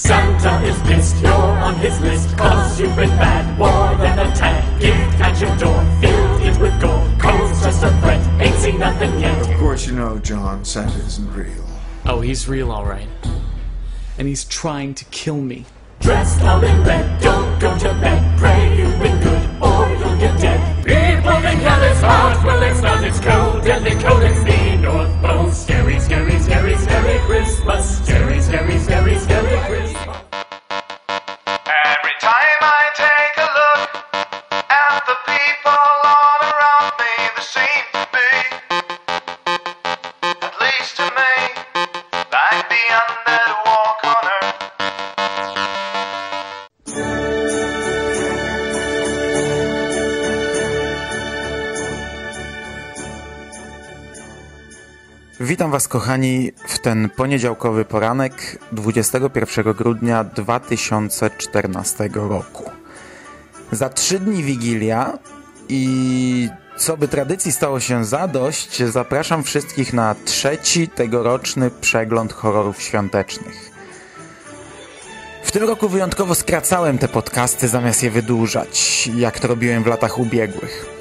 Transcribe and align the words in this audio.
Santa 0.00 0.66
is 0.66 0.80
pissed, 0.84 1.20
you're 1.20 1.30
on 1.30 1.74
his 1.74 2.00
list, 2.00 2.34
cause 2.38 2.80
you've 2.80 2.96
been 2.96 3.10
bad, 3.10 3.58
more 3.58 3.94
than 3.98 4.18
a 4.18 4.34
tad. 4.34 4.80
Gift 4.80 5.20
at 5.20 5.38
your 5.38 5.54
door, 5.58 5.84
filled 6.00 6.40
it 6.40 6.58
with 6.58 6.80
gold, 6.80 7.20
cold's 7.20 7.62
just 7.62 7.82
a 7.82 7.90
threat, 8.00 8.40
ain't 8.40 8.56
seen 8.56 8.78
nothing 8.78 9.20
yet. 9.20 9.38
Of 9.46 9.58
course, 9.58 9.86
you 9.86 9.92
know, 9.92 10.18
John, 10.18 10.64
Santa 10.64 10.98
isn't 11.00 11.30
real. 11.34 11.66
Oh, 12.06 12.22
he's 12.22 12.48
real, 12.48 12.72
all 12.72 12.86
right. 12.86 13.06
And 14.16 14.26
he's 14.26 14.44
trying 14.46 14.94
to 14.94 15.04
kill 15.06 15.42
me. 15.42 15.66
Dressed 16.00 16.40
all 16.44 16.64
in 16.64 16.82
red, 16.82 17.20
don't 17.20 17.60
go 17.60 17.78
to 17.78 17.92
bed, 18.00 18.38
pray 18.38 18.78
you've 18.78 18.98
been 18.98 19.22
good, 19.22 19.50
or 19.60 19.86
you'll 19.86 20.18
get 20.18 20.40
dead. 20.40 20.76
People 20.78 21.40
think 21.42 21.60
hell 21.60 21.82
is 21.82 22.00
hot, 22.00 22.42
well 22.42 22.62
it's 22.62 22.80
not, 22.80 23.04
it's 23.04 23.20
cold, 23.20 23.62
deadly 23.64 23.90
cold, 24.02 24.22
it's 24.22 24.42
the 24.44 24.76
North 24.78 25.12
Pole. 25.20 25.50
Scary, 25.50 26.00
scary, 26.00 26.38
scary, 26.38 26.74
scary 26.76 27.18
Christmas, 27.26 28.02
scary, 28.02 28.40
scary, 28.40 28.78
scary, 28.78 29.18
scary 29.18 29.59
Witam 55.50 55.70
Was, 55.70 55.88
kochani, 55.88 56.52
w 56.68 56.78
ten 56.78 57.10
poniedziałkowy 57.16 57.84
poranek 57.84 58.58
21 58.72 59.74
grudnia 59.74 60.24
2014 60.24 62.10
roku. 62.14 62.70
Za 63.72 63.88
trzy 63.88 64.18
dni 64.18 64.42
Wigilia 64.42 65.18
i 65.68 66.48
co 66.76 66.96
by 66.96 67.08
tradycji 67.08 67.52
stało 67.52 67.80
się 67.80 68.04
zadość, 68.04 68.82
zapraszam 68.82 69.42
wszystkich 69.42 69.92
na 69.92 70.14
trzeci 70.24 70.88
tegoroczny 70.88 71.70
przegląd 71.70 72.32
horrorów 72.32 72.82
świątecznych. 72.82 73.70
W 75.42 75.52
tym 75.52 75.62
roku 75.62 75.88
wyjątkowo 75.88 76.34
skracałem 76.34 76.98
te 76.98 77.08
podcasty 77.08 77.68
zamiast 77.68 78.02
je 78.02 78.10
wydłużać, 78.10 79.06
jak 79.16 79.40
to 79.40 79.48
robiłem 79.48 79.82
w 79.82 79.86
latach 79.86 80.18
ubiegłych. 80.18 80.99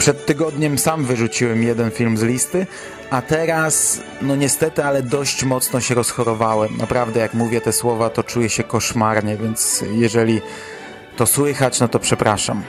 Przed 0.00 0.26
tygodniem 0.26 0.78
sam 0.78 1.04
wyrzuciłem 1.04 1.62
jeden 1.62 1.90
film 1.90 2.16
z 2.16 2.22
listy, 2.22 2.66
a 3.10 3.22
teraz, 3.22 4.00
no 4.22 4.36
niestety, 4.36 4.84
ale 4.84 5.02
dość 5.02 5.44
mocno 5.44 5.80
się 5.80 5.94
rozchorowałem. 5.94 6.76
Naprawdę, 6.76 7.20
jak 7.20 7.34
mówię 7.34 7.60
te 7.60 7.72
słowa, 7.72 8.10
to 8.10 8.24
czuję 8.24 8.48
się 8.48 8.64
koszmarnie, 8.64 9.36
więc 9.36 9.84
jeżeli 9.92 10.40
to 11.16 11.26
słychać, 11.26 11.80
no 11.80 11.88
to 11.88 11.98
przepraszam. 11.98 12.62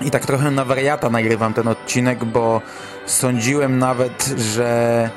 I 0.00 0.10
tak 0.10 0.26
trochę 0.26 0.50
na 0.50 0.64
wariata 0.64 1.10
nagrywam 1.10 1.54
ten 1.54 1.68
odcinek, 1.68 2.24
bo 2.24 2.60
sądziłem 3.06 3.78
nawet, 3.78 4.34
że 4.38 5.10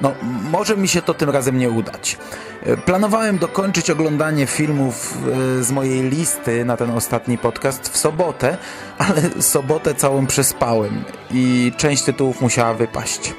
no, 0.00 0.14
może 0.50 0.76
mi 0.76 0.88
się 0.88 1.02
to 1.02 1.14
tym 1.14 1.30
razem 1.30 1.58
nie 1.58 1.70
udać. 1.70 2.18
E, 2.62 2.76
Planowałem 2.76 3.38
dokończyć 3.38 3.90
oglądanie 3.90 4.46
filmów 4.46 5.18
e, 5.60 5.62
z 5.62 5.72
mojej 5.72 6.02
listy 6.10 6.64
na 6.64 6.76
ten 6.76 6.90
ostatni 6.90 7.38
podcast 7.38 7.88
w 7.88 7.96
sobotę, 7.96 8.56
ale 8.98 9.42
sobotę 9.42 9.94
całą 9.94 10.26
przespałem 10.26 11.04
i 11.30 11.72
część 11.76 12.02
tytułów 12.02 12.40
musiała 12.40 12.74
wypaść. 12.74 13.34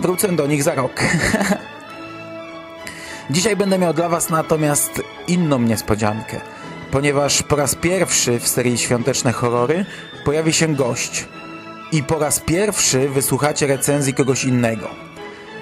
Wrócę 0.00 0.28
do 0.36 0.46
nich 0.46 0.62
za 0.62 0.74
rok. 0.74 1.00
Dzisiaj 3.30 3.56
będę 3.56 3.78
miał 3.78 3.94
dla 3.94 4.08
Was 4.08 4.30
natomiast 4.30 5.02
inną 5.26 5.58
niespodziankę, 5.58 6.40
ponieważ 6.90 7.42
po 7.42 7.56
raz 7.56 7.74
pierwszy 7.74 8.40
w 8.40 8.48
serii 8.48 8.78
Świąteczne 8.78 9.32
Horrory 9.32 9.84
pojawi 10.24 10.52
się 10.52 10.74
gość. 10.74 11.28
I 11.92 12.02
po 12.02 12.18
raz 12.18 12.40
pierwszy 12.40 13.08
wysłuchacie 13.08 13.66
recenzji 13.66 14.14
kogoś 14.14 14.44
innego. 14.44 14.88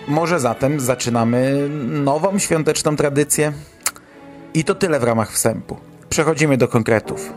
Może 0.08 0.40
zatem 0.40 0.80
zaczynamy 0.80 1.68
nową 1.88 2.38
świąteczną 2.38 2.96
tradycję? 2.96 3.52
I 4.54 4.64
to 4.64 4.74
tyle 4.74 5.00
w 5.00 5.04
ramach 5.04 5.32
wstępu. 5.32 5.76
Przechodzimy 6.08 6.56
do 6.56 6.68
konkretów. 6.68 7.32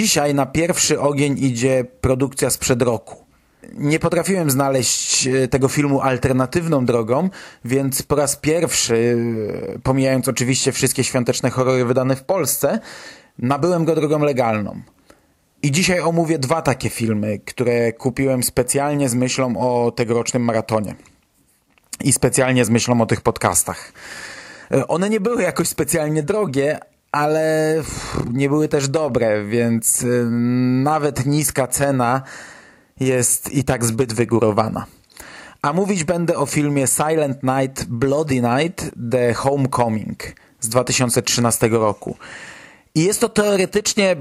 Dzisiaj 0.00 0.34
na 0.34 0.46
pierwszy 0.46 1.00
ogień 1.00 1.38
idzie 1.38 1.84
produkcja 2.00 2.50
sprzed 2.50 2.82
roku. 2.82 3.16
Nie 3.72 3.98
potrafiłem 3.98 4.50
znaleźć 4.50 5.26
e, 5.26 5.48
tego 5.48 5.68
filmu 5.68 6.00
alternatywną 6.00 6.84
drogą, 6.84 7.30
więc 7.64 8.02
po 8.02 8.14
raz 8.16 8.36
pierwszy, 8.36 9.16
e, 9.74 9.78
pomijając 9.78 10.28
oczywiście 10.28 10.72
wszystkie 10.72 11.04
świąteczne 11.04 11.50
horrory 11.50 11.84
wydane 11.84 12.16
w 12.16 12.24
Polsce, 12.24 12.80
nabyłem 13.38 13.84
go 13.84 13.94
drogą 13.94 14.18
legalną. 14.18 14.80
I 15.62 15.70
dzisiaj 15.70 16.00
omówię 16.00 16.38
dwa 16.38 16.62
takie 16.62 16.90
filmy, 16.90 17.38
które 17.38 17.92
kupiłem 17.92 18.42
specjalnie 18.42 19.08
z 19.08 19.14
myślą 19.14 19.56
o 19.56 19.90
tegorocznym 19.90 20.44
maratonie. 20.44 20.94
I 22.04 22.12
specjalnie 22.12 22.64
z 22.64 22.70
myślą 22.70 23.00
o 23.00 23.06
tych 23.06 23.20
podcastach. 23.20 23.92
E, 24.72 24.88
One 24.88 25.10
nie 25.10 25.20
były 25.20 25.42
jakoś 25.42 25.68
specjalnie 25.68 26.22
drogie, 26.22 26.78
ale 27.12 27.74
nie 28.32 28.48
były 28.48 28.68
też 28.68 28.88
dobre, 28.88 29.44
więc 29.44 30.02
y, 30.02 30.28
nawet 30.82 31.26
niska 31.26 31.66
cena 31.66 32.22
jest 33.00 33.52
i 33.52 33.64
tak 33.64 33.84
zbyt 33.84 34.12
wygórowana. 34.12 34.86
A 35.62 35.72
mówić 35.72 36.04
będę 36.04 36.36
o 36.36 36.46
filmie 36.46 36.86
Silent 36.86 37.42
Night, 37.42 37.84
Bloody 37.84 38.34
Night, 38.40 38.90
The 39.10 39.34
Homecoming 39.34 40.22
z 40.60 40.68
2013 40.68 41.68
roku. 41.68 42.16
I 42.94 43.04
jest 43.04 43.20
to 43.20 43.28
teoretycznie 43.28 44.16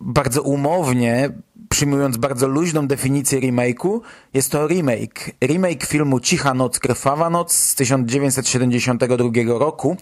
bardzo 0.00 0.42
umownie, 0.42 1.30
przyjmując 1.68 2.16
bardzo 2.16 2.48
luźną 2.48 2.86
definicję 2.86 3.40
remake'u, 3.40 4.00
jest 4.34 4.50
to 4.50 4.68
remake. 4.68 5.30
Remake 5.44 5.86
filmu 5.86 6.20
Cicha 6.20 6.54
Noc, 6.54 6.78
Krwawa 6.78 7.30
Noc 7.30 7.52
z 7.52 7.74
1972 7.74 9.58
roku, 9.58 9.96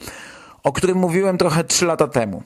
o 0.62 0.72
którym 0.72 0.98
mówiłem 0.98 1.38
trochę 1.38 1.64
3 1.64 1.86
lata 1.86 2.08
temu. 2.08 2.42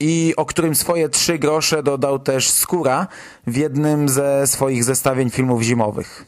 I 0.00 0.34
o 0.36 0.46
którym 0.46 0.74
swoje 0.74 1.08
trzy 1.08 1.38
grosze 1.38 1.82
dodał 1.82 2.18
też 2.18 2.50
Skóra 2.50 3.06
w 3.46 3.56
jednym 3.56 4.08
ze 4.08 4.46
swoich 4.46 4.84
zestawień 4.84 5.30
filmów 5.30 5.62
zimowych. 5.62 6.24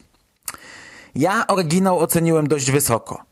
Ja 1.15 1.47
oryginał 1.47 1.99
oceniłem 1.99 2.47
dość 2.47 2.71
wysoko. 2.71 3.23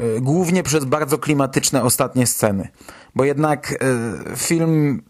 Y, 0.00 0.20
Głównie 0.20 0.62
przez 0.62 0.84
bardzo 0.84 1.18
klimatyczne 1.18 1.82
ostatnie 1.82 2.26
sceny. 2.26 2.68
Bo 3.14 3.24
jednak 3.24 3.72
y, 3.72 4.36
film 4.36 5.02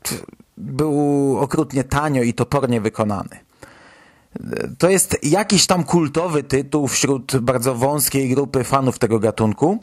był 0.57 1.39
okrutnie 1.41 1.85
tanio 1.85 2.23
i 2.23 2.35
topornie 2.35 2.81
wykonany. 2.81 3.39
Y, 4.37 4.77
To 4.79 4.91
jest 4.91 5.19
jakiś 5.23 5.67
tam 5.67 5.85
kultowy 5.85 6.43
tytuł 6.43 6.89
wśród 6.89 7.37
bardzo 7.37 7.75
wąskiej 7.75 8.29
grupy 8.29 8.65
fanów 8.65 8.99
tego 8.99 9.19
gatunku, 9.19 9.79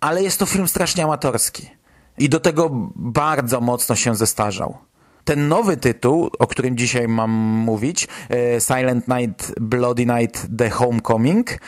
ale 0.00 0.22
jest 0.22 0.38
to 0.38 0.46
film 0.46 0.68
strasznie 0.68 1.04
amatorski. 1.04 1.70
I 2.18 2.28
do 2.28 2.40
tego 2.40 2.70
bardzo 2.96 3.60
mocno 3.60 3.96
się 3.96 4.14
zestarzał. 4.14 4.76
Ten 5.24 5.48
nowy 5.48 5.76
tytuł, 5.76 6.30
o 6.38 6.46
którym 6.46 6.76
dzisiaj 6.76 7.08
mam 7.08 7.30
mówić, 7.30 8.08
e, 8.30 8.60
Silent 8.60 9.08
Night, 9.08 9.60
Bloody 9.60 10.06
Night, 10.06 10.46
The 10.58 10.70
Homecoming, 10.70 11.58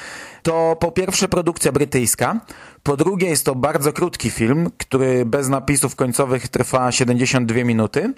to 0.42 0.76
po 0.80 0.92
pierwsze 0.92 1.28
produkcja 1.28 1.72
brytyjska, 1.72 2.40
po 2.82 2.96
drugie 2.96 3.28
jest 3.28 3.44
to 3.44 3.54
bardzo 3.54 3.92
krótki 3.92 4.30
film, 4.30 4.70
który 4.78 5.26
bez 5.26 5.48
napisów 5.48 5.96
końcowych 5.96 6.48
trwa 6.48 6.92
72 6.92 7.64
minuty 7.64 8.14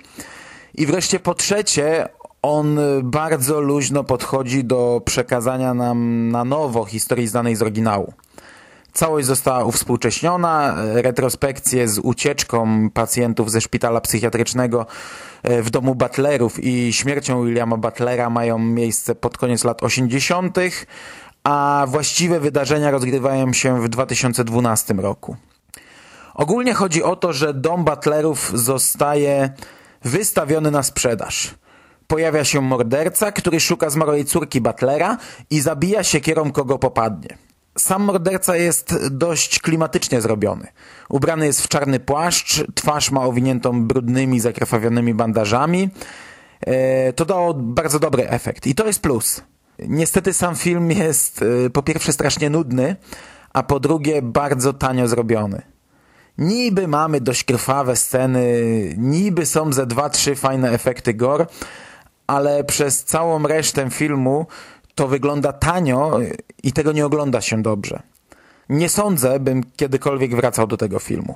i 0.75 0.87
wreszcie 0.87 1.21
po 1.21 1.35
trzecie 1.35 2.09
on 2.43 2.79
bardzo 3.03 3.61
luźno 3.61 4.05
podchodzi 4.05 4.65
do 4.65 5.03
przekazania 5.05 5.75
nam 5.75 6.29
na 6.29 6.45
nowo 6.45 6.85
historii 6.85 7.29
znanej 7.29 7.57
z 7.57 7.63
oryginału. 7.63 8.13
Całość 8.93 9.27
została 9.27 9.65
uwspółcześniona, 9.65 10.75
retrospekcje 10.95 11.89
z 11.89 11.99
ucieczką 11.99 12.91
pacjentów 12.91 13.51
ze 13.51 13.61
szpitala 13.61 14.01
psychiatrycznego 14.01 14.87
e, 15.43 15.63
w 15.63 15.71
domu 15.71 15.95
Butlerów 15.95 16.65
i 16.65 16.93
śmiercią 16.93 17.45
Williama 17.45 17.77
Butlera 17.77 18.31
mają 18.31 18.59
miejsce 18.59 19.15
pod 19.15 19.39
koniec 19.39 19.65
lat 19.65 19.83
80., 19.83 20.59
a 21.45 21.87
właściwe 21.89 22.41
wydarzenia 22.41 22.91
rozgrywają 22.91 23.53
się 23.53 23.83
w 23.83 23.89
2012 23.89 24.95
roku. 24.95 25.37
Ogólnie 26.35 26.75
chodzi 26.75 27.03
o 27.03 27.17
to, 27.17 27.33
że 27.33 27.55
dom 27.55 27.85
Butlerów 27.85 28.51
zostaje 28.55 29.51
wystawiony 30.05 30.71
na 30.71 30.83
sprzedaż. 30.83 31.55
Pojawia 32.07 32.45
się 32.45 32.61
morderca, 32.61 33.33
który 33.33 33.61
szuka 33.61 33.91
zmarłej 33.91 34.25
córki 34.25 34.61
Butlera 34.61 35.17
i 35.51 35.61
zabija 35.61 36.05
się 36.05 36.21
kierą 36.21 36.53
kogo 36.53 36.79
popadnie. 36.79 37.48
Sam 37.79 38.03
morderca 38.03 38.57
jest 38.57 39.09
dość 39.11 39.59
klimatycznie 39.61 40.21
zrobiony. 40.21 40.67
Ubrany 41.09 41.47
jest 41.47 41.63
w 41.63 41.69
czarny 41.69 42.01
płaszcz, 42.01 42.65
twarz 42.75 43.11
ma 43.11 43.25
owiniętą 43.25 43.87
brudnymi, 43.87 44.41
zakrwawionymi 44.41 45.15
bandażami. 45.15 45.91
E, 46.61 47.13
to 47.13 47.25
dało 47.25 47.55
bardzo 47.55 47.99
dobry 47.99 48.29
efekt 48.29 48.67
i 48.67 48.75
to 48.75 48.87
jest 48.87 49.01
plus. 49.01 49.43
Niestety 49.79 50.33
sam 50.33 50.57
film 50.57 50.91
jest 50.91 51.43
e, 51.67 51.71
po 51.71 51.83
pierwsze 51.83 52.13
strasznie 52.13 52.51
nudny, 52.51 52.97
a 53.53 53.63
po 53.63 53.81
drugie 53.81 54.23
bardzo 54.23 54.73
tanio 54.73 55.09
zrobiony. 55.09 55.63
Niby 56.39 56.89
mamy 56.89 57.21
dość 57.21 57.45
krwawe 57.45 57.97
sceny, 57.97 58.45
niby 58.99 59.47
są 59.47 59.73
ze 59.73 59.87
dwa, 59.87 60.11
trzy 60.11 60.37
fajne 60.37 60.71
efekty 60.71 61.15
gore, 61.15 61.47
ale 62.27 62.65
przez 62.65 63.05
całą 63.05 63.43
resztę 63.43 63.91
filmu 63.91 64.47
to 64.95 65.09
wygląda 65.09 65.53
tanio 65.53 66.21
i 66.63 66.73
tego 66.73 66.93
nie 66.93 67.07
ogląda 67.07 67.41
się 67.41 67.63
dobrze. 67.63 68.03
Nie 68.69 68.89
sądzę, 68.89 69.41
bym 69.41 69.63
kiedykolwiek 69.77 70.37
wracał 70.37 70.67
do 70.67 70.77
tego 70.77 70.99
filmu. 70.99 71.35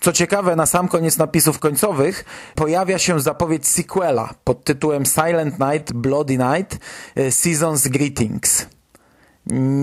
Co 0.00 0.12
ciekawe, 0.12 0.56
na 0.56 0.66
sam 0.66 0.88
koniec 0.88 1.18
napisów 1.18 1.58
końcowych 1.58 2.24
pojawia 2.54 2.98
się 2.98 3.20
zapowiedź 3.20 3.66
sequela 3.66 4.34
pod 4.44 4.64
tytułem 4.64 5.04
Silent 5.06 5.54
Night, 5.58 5.92
Bloody 5.92 6.38
Night, 6.38 6.78
e, 7.16 7.32
Seasons 7.32 7.88
Greetings. 7.88 8.66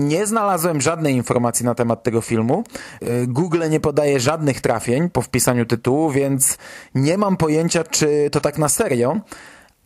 Nie 0.08 0.26
znalazłem 0.26 0.80
żadnej 0.80 1.14
informacji 1.14 1.66
na 1.66 1.74
temat 1.74 2.02
tego 2.02 2.20
filmu. 2.20 2.64
E, 3.00 3.26
Google 3.26 3.62
nie 3.70 3.80
podaje 3.80 4.20
żadnych 4.20 4.60
trafień 4.60 5.10
po 5.10 5.22
wpisaniu 5.22 5.66
tytułu, 5.66 6.10
więc 6.10 6.58
nie 6.94 7.18
mam 7.18 7.36
pojęcia, 7.36 7.84
czy 7.84 8.28
to 8.32 8.40
tak 8.40 8.58
na 8.58 8.68
serio. 8.68 9.20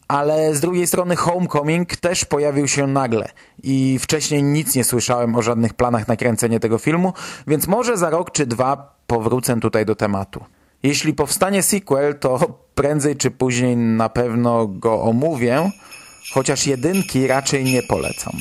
Ale 0.08 0.54
z 0.54 0.60
drugiej 0.60 0.86
strony 0.86 1.16
Homecoming 1.16 1.96
też 1.96 2.24
pojawił 2.24 2.68
się 2.68 2.86
nagle 2.86 3.28
i 3.62 3.98
wcześniej 3.98 4.42
nic 4.42 4.74
nie 4.74 4.84
słyszałem 4.84 5.36
o 5.36 5.42
żadnych 5.42 5.74
planach 5.74 6.08
nakręcenia 6.08 6.58
tego 6.58 6.78
filmu, 6.78 7.12
więc 7.46 7.66
może 7.66 7.96
za 7.96 8.10
rok 8.10 8.30
czy 8.30 8.46
dwa 8.46 8.96
powrócę 9.06 9.60
tutaj 9.60 9.86
do 9.86 9.94
tematu. 9.94 10.44
Jeśli 10.82 11.14
powstanie 11.14 11.62
sequel, 11.62 12.18
to 12.18 12.38
prędzej 12.74 13.16
czy 13.16 13.30
później 13.30 13.76
na 13.76 14.08
pewno 14.08 14.66
go 14.66 15.02
omówię, 15.02 15.70
chociaż 16.32 16.66
jedynki 16.66 17.26
raczej 17.26 17.64
nie 17.64 17.82
polecam. 17.82 18.32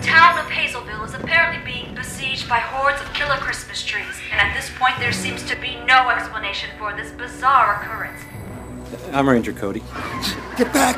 The 0.00 0.06
town 0.06 0.38
of 0.38 0.46
Hazelville 0.46 1.04
is 1.04 1.12
apparently 1.12 1.62
being 1.70 1.94
besieged 1.94 2.48
by 2.48 2.58
hordes 2.58 3.02
of 3.02 3.12
killer 3.12 3.36
Christmas 3.36 3.84
trees, 3.84 4.06
and 4.32 4.40
at 4.40 4.56
this 4.56 4.70
point 4.78 4.94
there 4.98 5.12
seems 5.12 5.42
to 5.42 5.54
be 5.56 5.76
no 5.84 6.08
explanation 6.08 6.70
for 6.78 6.94
this 6.94 7.12
bizarre 7.12 7.82
occurrence. 7.82 8.18
I'm 9.12 9.28
Ranger 9.28 9.52
Cody. 9.52 9.82
Get 10.56 10.72
back! 10.72 10.96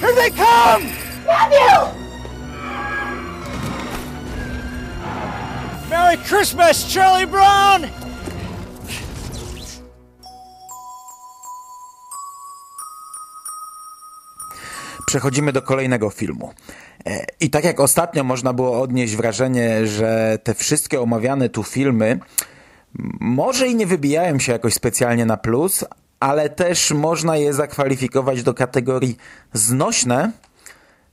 Here 0.00 0.14
they 0.14 0.30
come! 0.30 0.84
Merry 5.90 6.16
Christmas, 6.24 6.90
Charlie 6.90 7.26
Brown! 7.26 8.01
Przechodzimy 15.12 15.52
do 15.52 15.62
kolejnego 15.62 16.10
filmu. 16.10 16.52
E, 17.06 17.24
I 17.40 17.50
tak 17.50 17.64
jak 17.64 17.80
ostatnio 17.80 18.24
można 18.24 18.52
było 18.52 18.80
odnieść 18.80 19.16
wrażenie, 19.16 19.86
że 19.86 20.38
te 20.44 20.54
wszystkie 20.54 21.00
omawiane 21.00 21.48
tu 21.48 21.62
filmy 21.62 22.18
może 23.20 23.68
i 23.68 23.74
nie 23.74 23.86
wybijają 23.86 24.38
się 24.38 24.52
jakoś 24.52 24.74
specjalnie 24.74 25.26
na 25.26 25.36
plus, 25.36 25.84
ale 26.20 26.50
też 26.50 26.90
można 26.90 27.36
je 27.36 27.52
zakwalifikować 27.52 28.42
do 28.42 28.54
kategorii 28.54 29.16
znośne, 29.52 30.32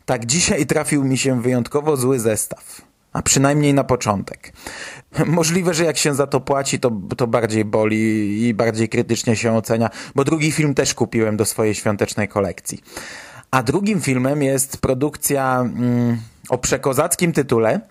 tak 0.05 0.25
dzisiaj 0.25 0.65
trafił 0.65 1.03
mi 1.03 1.17
się 1.17 1.41
wyjątkowo 1.41 1.97
zły 1.97 2.19
zestaw. 2.19 2.81
A 3.13 3.21
przynajmniej 3.21 3.73
na 3.73 3.83
początek. 3.83 4.53
Możliwe, 5.25 5.73
że 5.73 5.85
jak 5.85 5.97
się 5.97 6.15
za 6.15 6.27
to 6.27 6.39
płaci, 6.39 6.79
to, 6.79 6.91
to 7.17 7.27
bardziej 7.27 7.65
boli 7.65 8.47
i 8.47 8.53
bardziej 8.53 8.89
krytycznie 8.89 9.35
się 9.35 9.53
ocenia, 9.55 9.89
bo 10.15 10.23
drugi 10.23 10.51
film 10.51 10.73
też 10.73 10.93
kupiłem 10.93 11.37
do 11.37 11.45
swojej 11.45 11.75
świątecznej 11.75 12.27
kolekcji. 12.27 12.83
A 13.51 13.63
drugim 13.63 14.01
filmem 14.01 14.43
jest 14.43 14.77
produkcja 14.77 15.59
mm, 15.59 16.17
o 16.49 16.57
przekozackim 16.57 17.33
tytule 17.33 17.81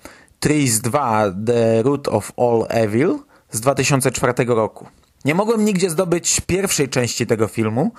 Trees 0.40 0.80
2 0.80 1.24
The 1.46 1.82
Root 1.82 2.08
of 2.08 2.32
All 2.36 2.66
Evil 2.68 3.18
z 3.50 3.60
2004 3.60 4.32
roku. 4.46 4.86
Nie 5.24 5.34
mogłem 5.34 5.64
nigdzie 5.64 5.90
zdobyć 5.90 6.40
pierwszej 6.40 6.88
części 6.88 7.26
tego 7.26 7.48
filmu, 7.48 7.90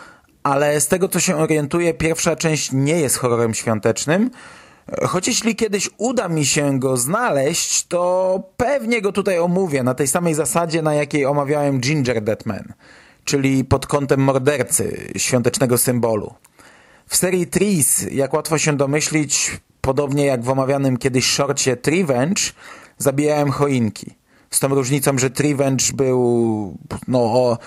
ale 0.44 0.82
z 0.82 0.88
tego 0.88 1.08
co 1.08 1.20
się 1.20 1.36
orientuję, 1.36 1.94
pierwsza 1.94 2.36
część 2.36 2.72
nie 2.72 3.00
jest 3.00 3.18
horrorem 3.18 3.54
świątecznym, 3.54 4.32
choć 5.02 5.28
jeśli 5.28 5.56
kiedyś 5.56 5.90
uda 5.98 6.30
mi 6.30 6.46
się 6.46 6.80
go 6.80 6.98
znaleźć, 6.98 7.88
to 7.88 8.44
pewnie 8.58 9.02
go 9.02 9.12
tutaj 9.12 9.40
omówię 9.40 9.84
na 9.84 9.94
tej 9.94 10.08
samej 10.08 10.34
zasadzie, 10.34 10.82
na 10.82 10.94
jakiej 10.94 11.26
omawiałem 11.26 11.80
Ginger 11.80 12.22
Dead 12.22 12.46
Man, 12.46 12.74
czyli 13.24 13.66
pod 13.66 13.88
kątem 13.88 14.20
mordercy, 14.20 15.12
świątecznego 15.18 15.78
symbolu. 15.78 16.34
W 17.10 17.16
serii 17.16 17.48
Trees, 17.48 18.06
jak 18.12 18.34
łatwo 18.34 18.58
się 18.58 18.78
domyślić, 18.78 19.52
podobnie 19.82 20.26
jak 20.26 20.44
w 20.44 20.50
omawianym 20.50 20.98
kiedyś 20.98 21.26
shorcie 21.26 21.78
Trevenge, 21.78 22.42
zabijałem 22.98 23.52
choinki. 23.52 24.16
Z 24.52 24.60
tą 24.60 24.68
różnicą, 24.68 25.18
że 25.18 25.30
Trevenge 25.30 25.94
był 25.94 26.78
no, 27.08 27.20
o, 27.20 27.58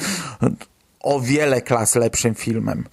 o 1.14 1.20
wiele 1.20 1.62
klas 1.62 1.94
lepszym 1.94 2.34
filmem. 2.34 2.84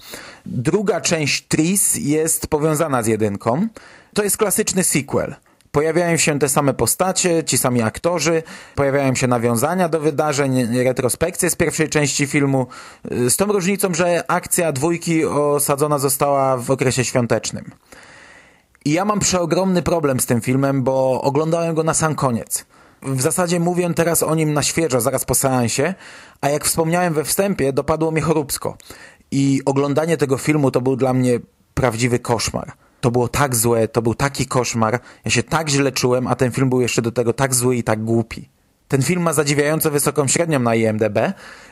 Druga 0.46 1.02
część 1.02 1.48
Trees 1.48 1.96
jest 1.96 2.48
powiązana 2.48 3.04
z 3.04 3.08
jedynką. 3.08 3.68
To 4.14 4.24
jest 4.24 4.38
klasyczny 4.38 4.84
sequel. 4.84 5.36
Pojawiają 5.72 6.18
się 6.18 6.40
te 6.40 6.50
same 6.50 6.74
postacie, 6.74 7.44
ci 7.44 7.58
sami 7.58 7.82
aktorzy, 7.82 8.44
pojawiają 8.76 9.16
się 9.16 9.28
nawiązania 9.28 9.90
do 9.90 10.00
wydarzeń, 10.00 10.84
retrospekcje 10.84 11.50
z 11.50 11.56
pierwszej 11.56 11.90
części 11.90 12.28
filmu, 12.28 12.68
z 13.12 13.36
tą 13.36 13.46
różnicą, 13.46 13.94
że 13.94 14.24
akcja 14.32 14.72
dwójki 14.72 15.26
osadzona 15.26 16.00
została 16.00 16.58
w 16.58 16.72
okresie 16.72 17.06
świątecznym. 17.06 17.72
I 18.86 18.92
ja 18.92 19.06
mam 19.06 19.20
przeogromny 19.20 19.82
problem 19.82 20.20
z 20.20 20.26
tym 20.26 20.42
filmem, 20.42 20.84
bo 20.84 21.22
oglądałem 21.22 21.76
go 21.76 21.84
na 21.84 21.94
sam 21.94 22.16
koniec. 22.16 22.66
W 23.02 23.22
zasadzie 23.22 23.60
mówię 23.60 23.94
teraz 23.94 24.24
o 24.24 24.36
nim 24.36 24.54
na 24.54 24.64
świeżo, 24.64 25.02
zaraz 25.02 25.26
po 25.26 25.36
seansie, 25.36 25.94
a 26.42 26.50
jak 26.50 26.66
wspomniałem 26.66 27.14
we 27.14 27.24
wstępie, 27.24 27.74
dopadło 27.74 28.12
mnie 28.12 28.22
choróbsko. 28.22 28.78
I 29.32 29.62
oglądanie 29.66 30.18
tego 30.18 30.38
filmu 30.38 30.72
to 30.72 30.82
był 30.82 30.96
dla 30.96 31.14
mnie 31.14 31.40
prawdziwy 31.74 32.20
koszmar. 32.20 32.72
To 33.02 33.12
było 33.12 33.28
tak 33.28 33.56
złe, 33.56 33.88
to 33.88 34.02
był 34.02 34.16
taki 34.16 34.46
koszmar, 34.46 35.00
ja 35.26 35.32
się 35.32 35.44
tak 35.44 35.70
źle 35.70 35.92
czułem, 35.92 36.28
a 36.28 36.36
ten 36.36 36.52
film 36.52 36.70
był 36.70 36.82
jeszcze 36.82 37.02
do 37.02 37.12
tego 37.12 37.34
tak 37.34 37.56
zły 37.56 37.76
i 37.76 37.84
tak 37.84 38.04
głupi. 38.04 38.50
Ten 38.92 39.02
film 39.02 39.22
ma 39.22 39.34
zadziwiająco 39.34 39.92
wysoką 39.92 40.28
średnią 40.28 40.60
na 40.60 40.76
IMDb, 40.76 41.18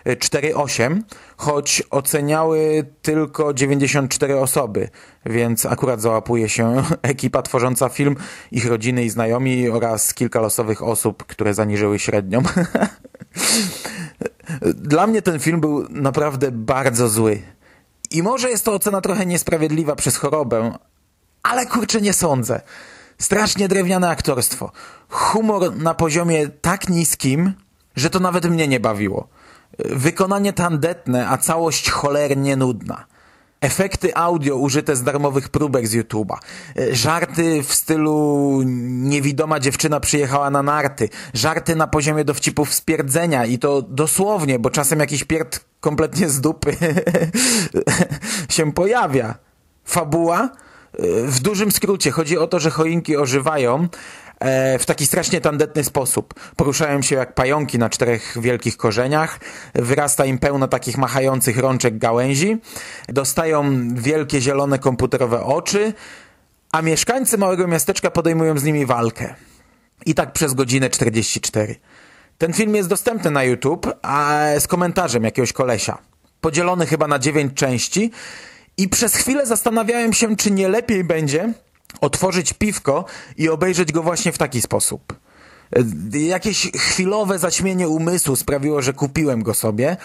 4,8, 0.05 1.01
choć 1.37 1.83
oceniały 1.89 2.85
tylko 3.01 3.53
94 3.53 4.39
osoby, 4.39 4.89
więc 5.25 5.65
akurat 5.65 6.01
załapuje 6.01 6.49
się 6.49 6.83
ekipa 7.01 7.41
tworząca 7.41 7.89
film, 7.89 8.15
ich 8.51 8.65
rodziny 8.65 9.03
i 9.03 9.09
znajomi 9.09 9.69
oraz 9.69 10.13
kilka 10.13 10.41
losowych 10.41 10.83
osób, 10.83 11.23
które 11.23 11.53
zaniżyły 11.53 11.99
średnią. 11.99 12.41
Dla 14.75 15.07
mnie 15.07 15.21
ten 15.21 15.39
film 15.39 15.61
był 15.61 15.85
naprawdę 15.89 16.51
bardzo 16.51 17.09
zły. 17.09 17.41
I 18.11 18.23
może 18.23 18.49
jest 18.49 18.65
to 18.65 18.73
ocena 18.73 19.01
trochę 19.01 19.25
niesprawiedliwa 19.25 19.95
przez 19.95 20.17
chorobę, 20.17 20.71
ale 21.43 21.65
kurczę 21.65 22.01
nie 22.01 22.13
sądzę. 22.13 22.61
Strasznie 23.17 23.67
drewniane 23.67 24.09
aktorstwo. 24.09 24.71
Humor 25.09 25.75
na 25.75 25.93
poziomie 25.93 26.47
tak 26.47 26.89
niskim, 26.89 27.53
że 27.95 28.09
to 28.09 28.19
nawet 28.19 28.45
mnie 28.45 28.67
nie 28.67 28.79
bawiło. 28.79 29.27
Wykonanie 29.79 30.53
tandetne, 30.53 31.29
a 31.29 31.37
całość 31.37 31.89
cholernie 31.89 32.55
nudna. 32.55 33.05
Efekty 33.61 34.15
audio 34.15 34.55
użyte 34.55 34.95
z 34.95 35.03
darmowych 35.03 35.49
próbek 35.49 35.87
z 35.87 35.95
YouTube'a. 35.95 36.37
Żarty 36.91 37.63
w 37.63 37.73
stylu 37.73 38.61
niewidoma 38.85 39.59
dziewczyna 39.59 39.99
przyjechała 39.99 40.49
na 40.49 40.63
narty. 40.63 41.09
Żarty 41.33 41.75
na 41.75 41.87
poziomie 41.87 42.25
dowcipów 42.25 42.73
stwierdzenia 42.73 43.45
i 43.45 43.59
to 43.59 43.81
dosłownie, 43.81 44.59
bo 44.59 44.69
czasem 44.69 44.99
jakiś 44.99 45.23
pierd 45.23 45.65
kompletnie 45.79 46.29
z 46.29 46.41
dupy 46.41 46.77
się 48.49 48.71
pojawia. 48.73 49.35
Fabuła? 49.85 50.49
W 51.27 51.39
dużym 51.39 51.71
skrócie 51.71 52.11
chodzi 52.11 52.37
o 52.37 52.47
to, 52.47 52.59
że 52.59 52.69
choinki 52.69 53.17
ożywają, 53.17 53.87
e, 54.39 54.79
w 54.79 54.85
taki 54.85 55.05
strasznie 55.05 55.41
tandetny 55.41 55.83
sposób. 55.83 56.33
Poruszają 56.55 57.01
się 57.01 57.15
jak 57.15 57.35
pająki 57.35 57.79
na 57.79 57.89
czterech 57.89 58.37
wielkich 58.41 58.77
korzeniach, 58.77 59.39
wyrasta 59.73 60.25
im 60.25 60.37
pełno 60.37 60.67
takich 60.67 60.97
machających 60.97 61.57
rączek 61.57 61.97
gałęzi, 61.97 62.57
dostają 63.07 63.87
wielkie 63.93 64.41
zielone 64.41 64.79
komputerowe 64.79 65.43
oczy, 65.43 65.93
a 66.71 66.81
mieszkańcy 66.81 67.37
małego 67.37 67.67
miasteczka 67.67 68.11
podejmują 68.11 68.57
z 68.57 68.63
nimi 68.63 68.85
walkę. 68.85 69.35
I 70.05 70.13
tak 70.13 70.33
przez 70.33 70.53
godzinę 70.53 70.89
44. 70.89 71.75
Ten 72.37 72.53
film 72.53 72.75
jest 72.75 72.89
dostępny 72.89 73.31
na 73.31 73.43
YouTube, 73.43 73.87
a 74.01 74.39
z 74.59 74.67
komentarzem 74.67 75.23
jakiegoś 75.23 75.53
kolesia. 75.53 75.97
Podzielony 76.41 76.85
chyba 76.85 77.07
na 77.07 77.19
dziewięć 77.19 77.53
części 77.53 78.11
i 78.79 78.89
przez 78.89 79.15
chwilę 79.15 79.45
zastanawiałem 79.45 80.13
się, 80.13 80.35
czy 80.35 80.51
nie 80.51 80.67
lepiej 80.67 81.03
będzie 81.03 81.53
otworzyć 82.01 82.53
piwko 82.53 83.05
i 83.37 83.49
obejrzeć 83.49 83.91
go 83.91 84.03
właśnie 84.03 84.31
w 84.31 84.37
taki 84.37 84.61
sposób. 84.61 85.13
E, 86.13 86.19
Jakieś 86.19 86.71
chwilowe 86.71 87.39
zaćmienie 87.39 87.87
umysłu 87.89 88.35
sprawiło, 88.35 88.81
że 88.81 88.93
kupiłem 88.93 89.43
go 89.43 89.53
sobie 89.53 89.97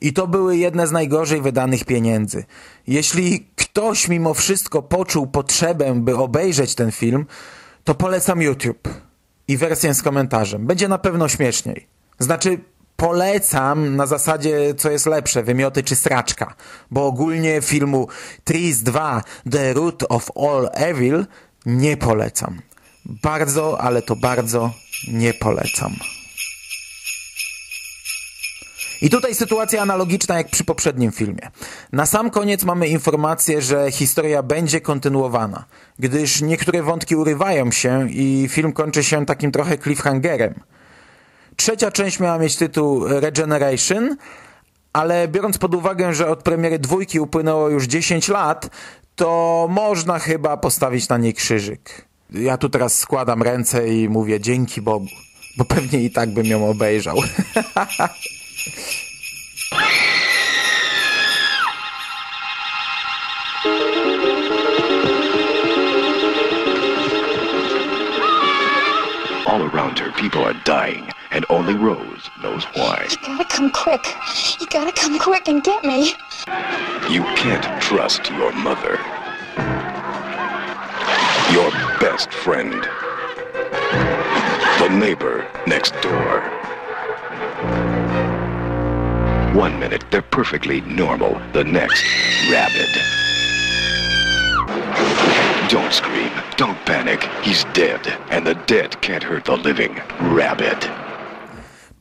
i 0.00 0.12
to 0.12 0.26
były 0.26 0.56
jedne 0.56 0.86
z 0.86 0.92
najgorzej 0.92 1.40
wydanych 1.40 1.84
pieniędzy. 1.84 2.44
Jeśli 2.86 3.46
ktoś 3.56 4.08
mimo 4.08 4.34
wszystko 4.34 4.82
poczuł 4.82 5.26
potrzebę, 5.26 5.94
by 5.94 6.16
obejrzeć 6.16 6.74
ten 6.74 6.92
film, 6.92 7.26
to 7.84 7.94
polecam 7.94 8.42
YouTube 8.42 8.88
i 9.48 9.56
wersję 9.56 9.94
z 9.94 10.02
komentarzem. 10.02 10.66
Będzie 10.66 10.88
na 10.88 10.98
pewno 10.98 11.28
śmieszniej. 11.28 11.86
Znaczy, 12.18 12.58
polecam 12.96 13.96
na 13.96 14.06
zasadzie, 14.06 14.74
co 14.74 14.90
jest 14.90 15.06
lepsze, 15.06 15.42
wymioty 15.42 15.82
czy 15.82 15.96
sraczka, 15.96 16.54
bo 16.90 17.06
ogólnie 17.06 17.60
filmu 17.62 18.08
Trees 18.44 18.82
2 18.82 19.22
The 19.50 19.72
Root 19.72 20.04
of 20.08 20.30
All 20.36 20.70
Evil 20.72 21.26
nie 21.66 21.96
polecam. 21.96 22.60
Bardzo, 23.04 23.80
ale 23.80 24.02
to 24.02 24.16
bardzo 24.16 24.70
nie 25.08 25.34
polecam. 25.34 25.92
I 29.02 29.10
tutaj 29.10 29.34
sytuacja 29.34 29.82
analogiczna 29.82 30.38
jak 30.38 30.50
przy 30.50 30.64
poprzednim 30.64 31.12
filmie. 31.12 31.50
Na 31.92 32.06
sam 32.06 32.30
koniec 32.30 32.64
mamy 32.64 32.88
informację, 32.88 33.62
że 33.62 33.90
historia 33.90 34.42
będzie 34.42 34.80
kontynuowana, 34.80 35.64
gdyż 35.98 36.42
niektóre 36.42 36.82
wątki 36.82 37.16
urywają 37.16 37.70
się 37.70 38.10
i 38.10 38.48
film 38.50 38.72
kończy 38.72 39.04
się 39.04 39.26
takim 39.26 39.52
trochę 39.52 39.78
cliffhangerem. 39.78 40.54
Trzecia 41.56 41.90
część 41.90 42.20
miała 42.20 42.38
mieć 42.38 42.56
tytuł 42.56 43.08
Regeneration, 43.08 44.16
ale 44.92 45.28
biorąc 45.28 45.58
pod 45.58 45.74
uwagę, 45.74 46.14
że 46.14 46.28
od 46.28 46.42
premiery 46.42 46.78
dwójki 46.78 47.20
upłynęło 47.20 47.68
już 47.68 47.84
10 47.84 48.28
lat, 48.28 48.70
to 49.16 49.66
można 49.70 50.18
chyba 50.18 50.56
postawić 50.56 51.08
na 51.08 51.18
niej 51.18 51.34
krzyżyk. 51.34 52.04
Ja 52.30 52.56
tu 52.56 52.68
teraz 52.68 52.98
składam 52.98 53.42
ręce 53.42 53.88
i 53.88 54.08
mówię 54.08 54.40
dzięki 54.40 54.82
Bogu, 54.82 55.06
bo 55.56 55.64
pewnie 55.64 56.00
i 56.02 56.10
tak 56.10 56.30
bym 56.30 56.46
ją 56.46 56.68
obejrzał. 56.68 57.16
All 69.46 69.62
around 69.62 70.00
her, 70.00 70.12
people 70.12 70.44
are 70.46 70.54
dying, 70.64 71.06
and 71.34 71.44
only 71.50 71.74
Rose 71.74 72.30
knows 72.42 72.64
why. 72.74 73.08
You 73.10 73.16
gotta 73.26 73.44
come 73.44 73.70
quick. 73.70 74.06
You 74.60 74.66
gotta 74.68 74.92
come 74.92 75.18
quick 75.18 75.48
and 75.48 75.62
get 75.62 75.84
me. 75.84 76.14
You 77.10 77.22
can't 77.34 77.82
trust 77.82 78.30
your 78.30 78.52
mother. 78.52 78.98
Your 81.52 81.70
best 81.98 82.32
friend. 82.32 82.72
The 84.78 84.88
neighbor 84.88 85.46
next 85.66 85.92
door. 86.00 86.40
One 89.54 89.78
minute, 89.78 90.04
they're 90.10 90.22
perfectly 90.22 90.80
normal. 90.82 91.40
The 91.52 91.64
next, 91.64 92.04
rabid. 92.50 92.88
Don't 95.68 95.92
scream. 95.92 96.30
Don't 96.56 96.78
panic. 96.86 97.24
He's 97.42 97.64
dead, 97.72 98.06
and 98.30 98.46
the 98.46 98.54
dead 98.66 99.00
can't 99.00 99.22
hurt 99.22 99.44
the 99.44 99.56
living. 99.56 100.00
Rabid. 100.20 101.03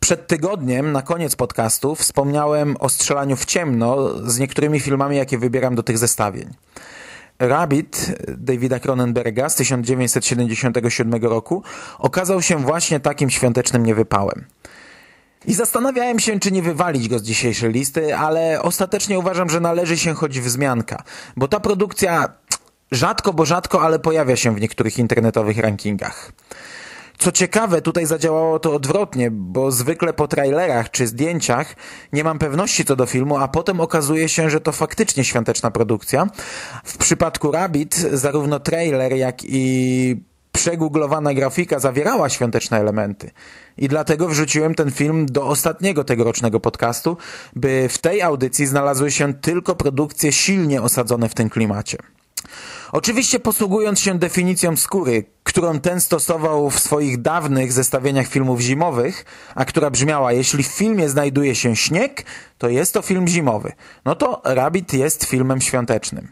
Przed 0.03 0.27
tygodniem, 0.27 0.91
na 0.91 1.01
koniec 1.01 1.35
podcastu, 1.35 1.95
wspomniałem 1.95 2.75
o 2.79 2.89
strzelaniu 2.89 3.35
w 3.35 3.45
ciemno 3.45 4.09
z 4.29 4.39
niektórymi 4.39 4.79
filmami, 4.79 5.17
jakie 5.17 5.37
wybieram 5.37 5.75
do 5.75 5.83
tych 5.83 5.97
zestawień. 5.97 6.49
Rabbit 7.39 8.15
Davida 8.37 8.79
Cronenberga 8.79 9.49
z 9.49 9.55
1977 9.55 11.13
roku 11.13 11.63
okazał 11.99 12.41
się 12.41 12.57
właśnie 12.57 12.99
takim 12.99 13.29
świątecznym 13.29 13.85
niewypałem. 13.85 14.45
I 15.45 15.53
zastanawiałem 15.53 16.19
się, 16.19 16.39
czy 16.39 16.51
nie 16.51 16.61
wywalić 16.61 17.09
go 17.09 17.19
z 17.19 17.23
dzisiejszej 17.23 17.71
listy, 17.71 18.15
ale 18.15 18.61
ostatecznie 18.61 19.19
uważam, 19.19 19.49
że 19.49 19.59
należy 19.59 19.97
się 19.97 20.13
choć 20.13 20.39
wzmianka, 20.39 21.03
bo 21.37 21.47
ta 21.47 21.59
produkcja 21.59 22.33
rzadko, 22.91 23.33
bo 23.33 23.45
rzadko, 23.45 23.81
ale 23.81 23.99
pojawia 23.99 24.35
się 24.35 24.55
w 24.55 24.61
niektórych 24.61 24.99
internetowych 24.99 25.57
rankingach. 25.57 26.31
Co 27.17 27.31
ciekawe, 27.31 27.81
tutaj 27.81 28.05
zadziałało 28.05 28.59
to 28.59 28.73
odwrotnie, 28.73 29.31
bo 29.31 29.71
zwykle 29.71 30.13
po 30.13 30.27
trailerach 30.27 30.91
czy 30.91 31.07
zdjęciach 31.07 31.75
nie 32.13 32.23
mam 32.23 32.39
pewności 32.39 32.85
co 32.85 32.95
do 32.95 33.05
filmu, 33.05 33.37
a 33.37 33.47
potem 33.47 33.79
okazuje 33.79 34.29
się, 34.29 34.49
że 34.49 34.61
to 34.61 34.71
faktycznie 34.71 35.23
świąteczna 35.23 35.71
produkcja. 35.71 36.27
W 36.83 36.97
przypadku 36.97 37.51
Rabbit 37.51 37.95
zarówno 37.95 38.59
trailer, 38.59 39.13
jak 39.13 39.43
i 39.43 40.15
przegooglowana 40.51 41.33
grafika 41.33 41.79
zawierała 41.79 42.29
świąteczne 42.29 42.79
elementy. 42.79 43.31
I 43.77 43.87
dlatego 43.87 44.27
wrzuciłem 44.27 44.75
ten 44.75 44.91
film 44.91 45.25
do 45.25 45.47
ostatniego 45.47 46.03
tegorocznego 46.03 46.59
podcastu, 46.59 47.17
by 47.55 47.87
w 47.89 47.97
tej 47.97 48.21
audycji 48.21 48.65
znalazły 48.65 49.11
się 49.11 49.33
tylko 49.33 49.75
produkcje 49.75 50.31
silnie 50.31 50.81
osadzone 50.81 51.29
w 51.29 51.33
tym 51.33 51.49
klimacie. 51.49 51.97
Oczywiście 52.93 53.39
posługując 53.39 53.99
się 53.99 54.19
definicją 54.19 54.77
skóry, 54.77 55.25
którą 55.43 55.79
ten 55.79 56.01
stosował 56.01 56.69
w 56.69 56.79
swoich 56.79 57.21
dawnych 57.21 57.73
zestawieniach 57.73 58.27
filmów 58.27 58.59
zimowych, 58.59 59.25
a 59.55 59.65
która 59.65 59.89
brzmiała, 59.89 60.33
jeśli 60.33 60.63
w 60.63 60.67
filmie 60.67 61.09
znajduje 61.09 61.55
się 61.55 61.75
śnieg, 61.75 62.25
to 62.57 62.69
jest 62.69 62.93
to 62.93 63.01
film 63.01 63.27
zimowy. 63.27 63.71
No 64.05 64.15
to 64.15 64.41
Rabbit 64.45 64.93
jest 64.93 65.23
filmem 65.23 65.61
świątecznym. 65.61 66.27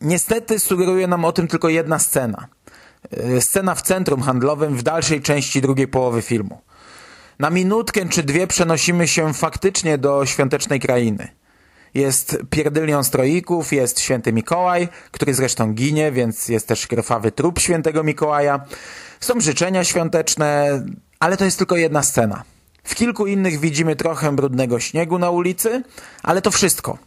Niestety 0.00 0.58
sugeruje 0.58 1.06
nam 1.06 1.24
o 1.24 1.32
tym 1.32 1.48
tylko 1.48 1.68
jedna 1.68 1.98
scena. 1.98 2.48
Yy, 3.10 3.40
Scena 3.40 3.74
w 3.74 3.82
centrum 3.82 4.22
handlowym 4.22 4.76
w 4.76 4.82
dalszej 4.82 5.22
części 5.22 5.60
drugiej 5.60 5.88
połowy 5.88 6.22
filmu. 6.22 6.60
Na 7.38 7.50
minutkę 7.50 8.08
czy 8.08 8.22
dwie 8.22 8.46
przenosimy 8.46 9.08
się 9.08 9.34
faktycznie 9.34 9.98
do 9.98 10.26
świątecznej 10.26 10.80
krainy. 10.80 11.28
Jest 11.94 12.36
pierdylion 12.50 13.04
stroików, 13.04 13.72
jest 13.72 14.00
święty 14.00 14.32
Mikołaj, 14.32 14.88
który 15.10 15.34
zresztą 15.34 15.72
ginie, 15.72 16.12
więc 16.12 16.48
jest 16.48 16.68
też 16.68 16.86
krwawy 16.86 17.32
trup 17.32 17.58
świętego 17.58 18.02
Mikołaja. 18.02 18.64
Są 19.20 19.40
życzenia 19.40 19.84
świąteczne, 19.84 20.82
ale 21.20 21.36
to 21.36 21.44
jest 21.44 21.58
tylko 21.58 21.76
jedna 21.76 22.02
scena. 22.02 22.42
W 22.84 22.94
kilku 22.94 23.26
innych 23.26 23.60
widzimy 23.60 23.96
trochę 23.96 24.36
brudnego 24.36 24.80
śniegu 24.80 25.18
na 25.18 25.30
ulicy, 25.30 25.82
ale 26.22 26.42
to 26.42 26.50
wszystko. 26.50 26.98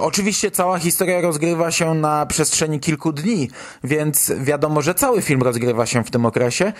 Oczywiście 0.00 0.50
cała 0.50 0.78
historia 0.78 1.20
rozgrywa 1.20 1.70
się 1.70 1.94
na 1.94 2.26
przestrzeni 2.26 2.80
kilku 2.80 3.12
dni, 3.12 3.50
więc 3.84 4.32
wiadomo, 4.40 4.82
że 4.82 4.94
cały 4.94 5.22
film 5.22 5.42
rozgrywa 5.42 5.86
się 5.86 6.04
w 6.04 6.10
tym 6.10 6.26
okresie, 6.26 6.72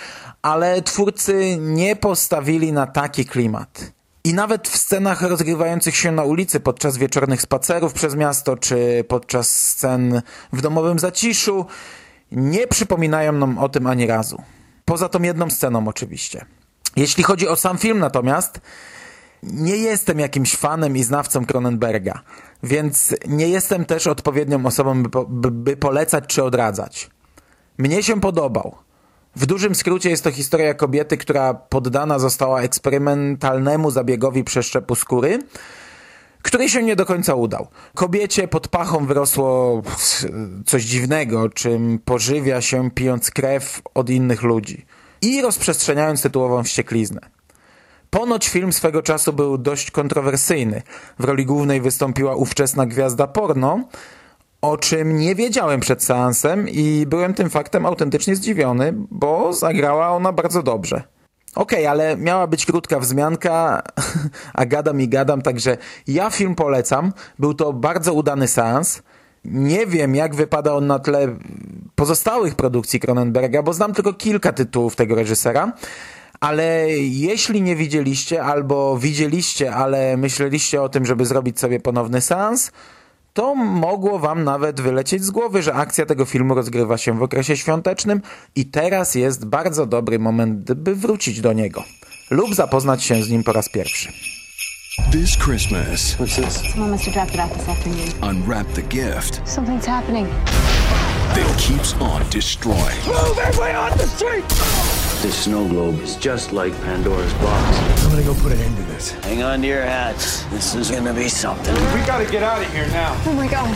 ale 0.42 0.82
twórcy 0.82 1.56
nie 1.60 1.96
postawili 1.96 2.72
na 2.72 2.86
taki 2.86 3.24
klimat. 3.24 3.92
I 4.24 4.34
nawet 4.34 4.68
w 4.68 4.76
scenach 4.76 5.22
rozgrywających 5.22 5.96
się 5.96 6.12
na 6.12 6.24
ulicy 6.24 6.60
podczas 6.60 6.96
wieczornych 6.96 7.42
spacerów 7.42 7.92
przez 7.92 8.14
miasto, 8.14 8.56
czy 8.56 9.04
podczas 9.08 9.50
scen 9.50 10.22
w 10.52 10.60
domowym 10.60 10.98
zaciszu, 10.98 11.66
nie 12.32 12.66
przypominają 12.66 13.32
nam 13.32 13.58
o 13.58 13.68
tym 13.68 13.86
ani 13.86 14.06
razu. 14.06 14.42
Poza 14.84 15.08
tą 15.08 15.22
jedną 15.22 15.50
sceną 15.50 15.88
oczywiście. 15.88 16.44
Jeśli 16.96 17.24
chodzi 17.24 17.48
o 17.48 17.56
sam 17.56 17.78
film 17.78 17.98
natomiast, 17.98 18.60
nie 19.42 19.76
jestem 19.76 20.18
jakimś 20.18 20.56
fanem 20.56 20.96
i 20.96 21.02
znawcą 21.02 21.46
Cronenberga, 21.46 22.20
więc 22.62 23.14
nie 23.28 23.48
jestem 23.48 23.84
też 23.84 24.06
odpowiednią 24.06 24.66
osobą, 24.66 25.02
by, 25.28 25.50
by 25.50 25.76
polecać 25.76 26.24
czy 26.26 26.44
odradzać. 26.44 27.10
Mnie 27.78 28.02
się 28.02 28.20
podobał. 28.20 28.74
W 29.36 29.46
dużym 29.46 29.74
skrócie 29.74 30.10
jest 30.10 30.24
to 30.24 30.30
historia 30.30 30.74
kobiety, 30.74 31.16
która 31.16 31.54
poddana 31.54 32.18
została 32.18 32.62
eksperymentalnemu 32.62 33.90
zabiegowi 33.90 34.44
przeszczepu 34.44 34.94
skóry, 34.94 35.38
który 36.42 36.68
się 36.68 36.82
nie 36.82 36.96
do 36.96 37.06
końca 37.06 37.34
udał. 37.34 37.68
Kobiecie 37.94 38.48
pod 38.48 38.68
pachą 38.68 39.06
wyrosło 39.06 39.82
coś 40.66 40.84
dziwnego, 40.84 41.48
czym 41.48 41.98
pożywia 42.04 42.60
się 42.60 42.90
pijąc 42.90 43.30
krew 43.30 43.82
od 43.94 44.10
innych 44.10 44.42
ludzi 44.42 44.86
i 45.22 45.42
rozprzestrzeniając 45.42 46.22
tytułową 46.22 46.62
wściekliznę. 46.62 47.20
Ponoć 48.10 48.48
film 48.48 48.72
swego 48.72 49.02
czasu 49.02 49.32
był 49.32 49.58
dość 49.58 49.90
kontrowersyjny. 49.90 50.82
W 51.18 51.24
roli 51.24 51.46
głównej 51.46 51.80
wystąpiła 51.80 52.34
ówczesna 52.34 52.86
gwiazda 52.86 53.26
porno 53.26 53.84
o 54.60 54.76
czym 54.76 55.16
nie 55.16 55.34
wiedziałem 55.34 55.80
przed 55.80 56.02
seansem 56.04 56.68
i 56.68 57.06
byłem 57.06 57.34
tym 57.34 57.50
faktem 57.50 57.86
autentycznie 57.86 58.36
zdziwiony, 58.36 58.92
bo 59.10 59.52
zagrała 59.52 60.08
ona 60.08 60.32
bardzo 60.32 60.62
dobrze. 60.62 61.02
Okej, 61.54 61.78
okay, 61.78 61.90
ale 61.90 62.16
miała 62.16 62.46
być 62.46 62.66
krótka 62.66 63.00
wzmianka, 63.00 63.82
a 64.54 64.66
gadam 64.66 65.00
i 65.00 65.08
gadam, 65.08 65.42
także 65.42 65.76
ja 66.06 66.30
film 66.30 66.54
polecam. 66.54 67.12
Był 67.38 67.54
to 67.54 67.72
bardzo 67.72 68.12
udany 68.12 68.48
seans. 68.48 69.02
Nie 69.44 69.86
wiem, 69.86 70.14
jak 70.14 70.34
wypada 70.34 70.74
on 70.74 70.86
na 70.86 70.98
tle 70.98 71.36
pozostałych 71.94 72.54
produkcji 72.54 73.00
Cronenberga, 73.00 73.62
bo 73.62 73.72
znam 73.72 73.94
tylko 73.94 74.12
kilka 74.12 74.52
tytułów 74.52 74.96
tego 74.96 75.14
reżysera. 75.14 75.72
Ale 76.40 76.90
jeśli 76.98 77.62
nie 77.62 77.76
widzieliście, 77.76 78.42
albo 78.42 78.98
widzieliście, 78.98 79.74
ale 79.74 80.16
myśleliście 80.16 80.82
o 80.82 80.88
tym, 80.88 81.06
żeby 81.06 81.26
zrobić 81.26 81.60
sobie 81.60 81.80
ponowny 81.80 82.20
seans, 82.20 82.72
to 83.32 83.54
mogło 83.54 84.18
wam 84.18 84.44
nawet 84.44 84.80
wylecieć 84.80 85.24
z 85.24 85.30
głowy, 85.30 85.62
że 85.62 85.74
akcja 85.74 86.06
tego 86.06 86.24
filmu 86.24 86.54
rozgrywa 86.54 86.98
się 86.98 87.18
w 87.18 87.22
okresie 87.22 87.56
świątecznym 87.56 88.20
i 88.56 88.66
teraz 88.66 89.14
jest 89.14 89.44
bardzo 89.46 89.86
dobry 89.86 90.18
moment, 90.18 90.72
by 90.72 90.94
wrócić 90.94 91.40
do 91.40 91.52
niego 91.52 91.84
lub 92.30 92.54
zapoznać 92.54 93.04
się 93.04 93.22
z 93.22 93.30
nim 93.30 93.44
po 93.44 93.52
raz 93.52 93.68
pierwszy. 93.68 94.12
This 95.12 95.36
Christmas, 95.44 96.16
What's 96.16 96.44
this? 96.44 96.72
Someone 96.72 96.90
must 96.92 97.04
have 97.04 97.12
dropped 97.12 97.34
it 97.34 97.40
off 97.40 97.58
this 97.58 97.68
afternoon. 97.68 98.36
unwrap 98.36 98.66
the 98.72 98.82
gift 98.82 99.40
Something's 99.48 99.86
happening. 99.86 100.28
that 101.34 101.56
keeps 101.58 101.94
on 102.00 102.22
destroying. 102.30 102.98
Move 103.06 103.38
everybody 103.38 103.74
off 103.76 103.98
the 103.98 104.06
street! 104.06 104.44
This 105.22 105.44
snow 105.44 105.68
globe 105.68 106.00
is 106.00 106.16
just 106.16 106.50
like 106.50 106.72
Pandora's 106.80 107.34
box. 107.34 107.78
I'm 108.02 108.10
gonna 108.10 108.24
go 108.24 108.34
put 108.40 108.52
an 108.52 108.58
end 108.58 108.74
to 108.76 108.82
this. 108.84 109.10
Hang 109.22 109.42
on 109.42 109.60
to 109.60 109.66
your 109.66 109.82
hats. 109.82 110.44
This 110.44 110.74
is 110.74 110.90
gonna 110.90 111.12
be 111.12 111.28
something. 111.28 111.74
We 111.92 112.00
gotta 112.06 112.24
get 112.24 112.42
out 112.42 112.62
of 112.62 112.72
here 112.72 112.88
now. 112.88 113.14
Oh 113.26 113.34
my 113.34 113.46
god. 113.46 113.68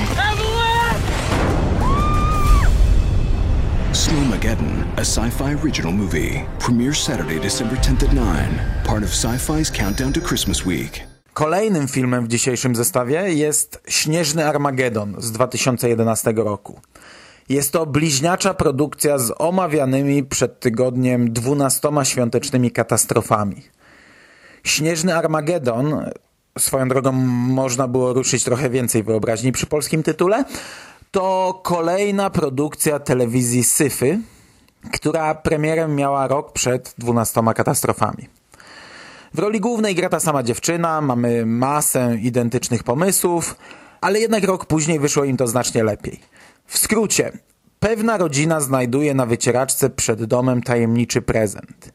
Snowmageddon, 3.93 4.87
a 4.97 5.05
sci-fi 5.05 5.53
original 5.63 5.93
movie. 5.93 6.47
Premieres 6.59 6.99
Saturday, 7.03 7.39
December 7.39 7.77
10th 7.77 8.05
at 8.05 8.15
9. 8.15 8.85
Part 8.85 9.03
of 9.03 9.11
Sci-Fi's 9.11 9.71
Countdown 9.71 10.13
to 10.15 10.21
Christmas 10.21 10.65
Week. 10.65 11.05
Kolejnym 11.35 11.89
filmem 11.89 12.25
w 12.25 12.29
dzisiejszym 12.29 12.77
zestawie 12.77 13.35
jest 13.35 13.83
Śnieżny 13.89 14.47
Armagedon 14.47 15.15
z 15.19 15.33
2011 15.33 16.33
roku. 16.37 16.81
Jest 17.49 17.73
to 17.73 17.87
bliźniacza 17.87 18.55
produkcja 18.55 19.19
z 19.19 19.33
omawianymi 19.39 20.25
przed 20.25 20.61
tygodniem 20.61 21.33
dwunastoma 21.33 22.05
świątecznymi 22.05 22.71
katastrofami. 22.71 23.63
Śnieżny 24.65 25.17
Armagedon, 25.17 26.11
swoją 26.59 26.89
drogą 26.89 27.13
można 27.13 27.89
było 27.89 28.13
ruszyć 28.13 28.45
trochę 28.45 28.71
więcej 28.71 29.03
wyobraźni 29.03 29.53
przy 29.53 29.67
polskim 29.67 30.03
tytule, 30.03 30.45
to 31.11 31.61
kolejna 31.65 32.31
produkcja 32.31 32.99
telewizji 32.99 33.65
Syfy, 33.65 34.19
która 34.93 35.35
premierę 35.35 35.89
miała 35.89 36.29
rok 36.29 36.53
przed 36.53 36.95
dwunastoma 36.99 37.55
katastrofami. 37.55 38.29
W 39.35 39.39
roli 39.39 39.61
głównej 39.61 39.95
gra 39.95 40.09
ta 40.09 40.21
sama 40.21 40.43
dziewczyna, 40.43 41.01
mamy 41.01 41.47
masę 41.47 42.17
identycznych 42.23 42.85
pomysłów, 42.85 43.57
ale 44.01 44.21
jednak 44.21 44.45
rok 44.45 44.67
później 44.67 45.01
wyszło 45.01 45.25
im 45.25 45.37
to 45.37 45.47
znacznie 45.47 45.85
lepiej. 45.85 46.21
W 46.67 46.79
skrócie, 46.79 47.33
pewna 47.81 48.17
rodzina 48.17 48.61
znajduje 48.61 49.15
na 49.15 49.27
wycieraczce 49.27 49.91
przed 49.91 50.25
domem 50.25 50.63
tajemniczy 50.63 51.23
prezent. 51.23 51.93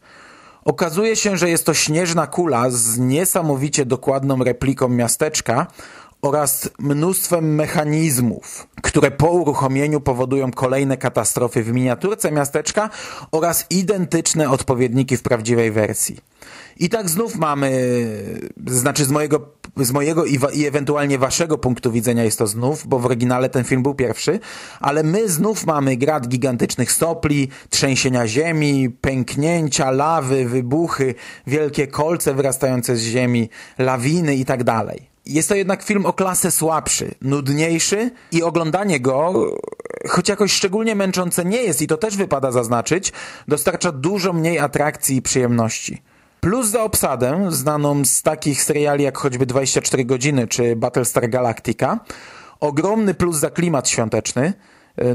Okazuje 0.66 1.16
się, 1.16 1.38
że 1.38 1.50
jest 1.50 1.66
to 1.66 1.74
śnieżna 1.74 2.28
kula 2.28 2.70
z 2.70 2.98
niesamowicie 2.98 3.86
dokładną 3.86 4.44
repliką 4.44 4.90
miasteczka 4.90 5.68
oraz 6.22 6.70
mnóstwem 6.80 7.56
mechanizmów, 7.56 8.68
które 8.82 9.12
po 9.12 9.28
uruchomieniu 9.28 10.02
powodują 10.02 10.52
kolejne 10.52 10.98
katastrofy 10.98 11.64
w 11.64 11.74
miniaturce 11.74 12.32
miasteczka 12.32 12.90
oraz 13.32 13.66
identyczne 13.70 14.50
odpowiedniki 14.50 15.18
w 15.18 15.22
prawdziwej 15.22 15.72
wersji. 15.72 16.18
I 16.80 16.90
tak 16.90 17.10
znów 17.10 17.36
mamy, 17.36 17.72
znaczy 18.68 19.06
z 19.06 19.10
mojego, 19.10 19.50
z 19.78 19.92
mojego 19.92 20.26
i, 20.26 20.40
i 20.54 20.66
ewentualnie 20.66 21.18
waszego 21.18 21.58
punktu 21.58 21.92
widzenia 21.92 22.24
jest 22.24 22.38
to 22.38 22.48
znów, 22.48 22.88
bo 22.88 23.00
w 23.00 23.06
oryginale 23.06 23.50
ten 23.50 23.64
film 23.64 23.84
był 23.84 23.96
pierwszy, 23.96 24.40
ale 24.80 25.04
my 25.04 25.30
znów 25.30 25.66
mamy 25.66 25.98
grad 25.98 26.28
gigantycznych 26.28 26.92
stopli, 26.92 27.50
trzęsienia 27.70 28.28
ziemi, 28.28 28.90
pęknięcia, 28.90 29.92
lawy, 29.92 30.46
wybuchy, 30.46 31.16
wielkie 31.48 31.88
kolce 31.88 32.34
wyrastające 32.34 32.96
z 32.96 33.02
ziemi, 33.02 33.50
lawiny 33.78 34.36
i 34.36 34.46
tak 34.46 34.64
dalej. 34.64 35.10
Jest 35.26 35.50
to 35.50 35.56
jednak 35.56 35.84
film 35.84 36.06
o 36.06 36.14
klasę 36.14 36.52
słabszy, 36.52 37.16
nudniejszy 37.22 38.12
i 38.32 38.44
oglądanie 38.44 39.00
go, 39.00 39.46
choć 40.08 40.30
jakoś 40.30 40.52
szczególnie 40.52 40.96
męczące 40.96 41.46
nie 41.46 41.64
jest 41.64 41.82
i 41.82 41.88
to 41.88 41.98
też 41.98 42.18
wypada 42.18 42.52
zaznaczyć, 42.52 43.14
dostarcza 43.48 43.92
dużo 43.92 44.34
mniej 44.34 44.60
atrakcji 44.60 45.16
i 45.18 45.22
przyjemności. 45.22 46.02
Plus 46.42 46.68
za 46.68 46.84
obsadę, 46.84 47.48
znaną 47.50 48.06
z 48.06 48.22
takich 48.22 48.64
seriali 48.64 49.04
jak 49.04 49.18
choćby 49.18 49.46
24 49.46 50.06
godziny 50.06 50.48
czy 50.48 50.76
Battlestar 50.76 51.30
Galactica, 51.30 52.00
ogromny 52.60 53.14
plus 53.14 53.38
za 53.38 53.50
klimat 53.50 53.90
świąteczny. 53.90 54.54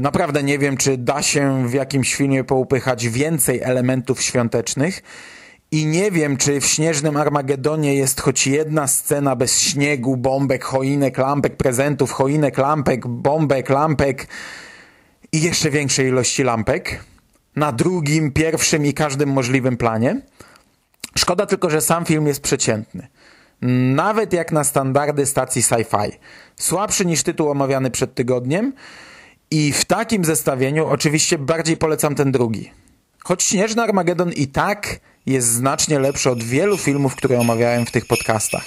Naprawdę 0.01 0.43
nie 0.43 0.59
wiem, 0.59 0.77
czy 0.77 0.97
da 0.97 1.21
się 1.21 1.67
w 1.67 1.73
jakimś 1.73 2.15
filmie 2.15 2.43
poupychać 2.43 3.07
więcej 3.07 3.61
elementów 3.61 4.21
świątecznych 4.21 5.03
i 5.71 5.85
nie 5.85 6.11
wiem, 6.11 6.37
czy 6.37 6.61
w 6.61 6.65
Śnieżnym 6.65 7.17
Armagedonie 7.17 7.95
jest 7.95 8.21
choć 8.21 8.47
jedna 8.47 8.87
scena 8.87 9.35
bez 9.35 9.59
śniegu, 9.59 10.17
bombek, 10.17 10.63
choinek, 10.63 11.17
lampek, 11.17 11.57
prezentów, 11.57 12.11
choinek, 12.11 12.57
lampek, 12.57 13.07
bombek, 13.07 13.69
lampek 13.69 14.27
i 15.31 15.41
jeszcze 15.41 15.69
większej 15.69 16.07
ilości 16.07 16.43
lampek 16.43 17.03
na 17.55 17.71
drugim, 17.71 18.31
pierwszym 18.31 18.85
i 18.85 18.93
każdym 18.93 19.29
możliwym 19.29 19.77
planie. 19.77 20.21
Szkoda 21.17 21.45
tylko, 21.45 21.69
że 21.69 21.81
sam 21.81 22.05
film 22.05 22.27
jest 22.27 22.41
przeciętny. 22.41 23.07
Nawet 23.95 24.33
jak 24.33 24.51
na 24.51 24.63
standardy 24.63 25.25
stacji 25.25 25.61
sci-fi. 25.61 26.11
Słabszy 26.55 27.05
niż 27.05 27.23
tytuł 27.23 27.49
omawiany 27.49 27.91
przed 27.91 28.15
tygodniem 28.15 28.73
i 29.51 29.71
w 29.71 29.85
takim 29.85 30.25
zestawieniu 30.25 30.87
oczywiście 30.87 31.37
bardziej 31.37 31.77
polecam 31.77 32.15
ten 32.15 32.31
drugi. 32.31 32.71
Choć 33.23 33.43
Śnieżny 33.43 33.81
Armagedon 33.81 34.31
i 34.31 34.47
tak 34.47 34.99
jest 35.25 35.47
znacznie 35.47 35.99
lepszy 35.99 36.31
od 36.31 36.43
wielu 36.43 36.77
filmów, 36.77 37.15
które 37.15 37.39
omawiałem 37.39 37.85
w 37.85 37.91
tych 37.91 38.05
podcastach. 38.05 38.65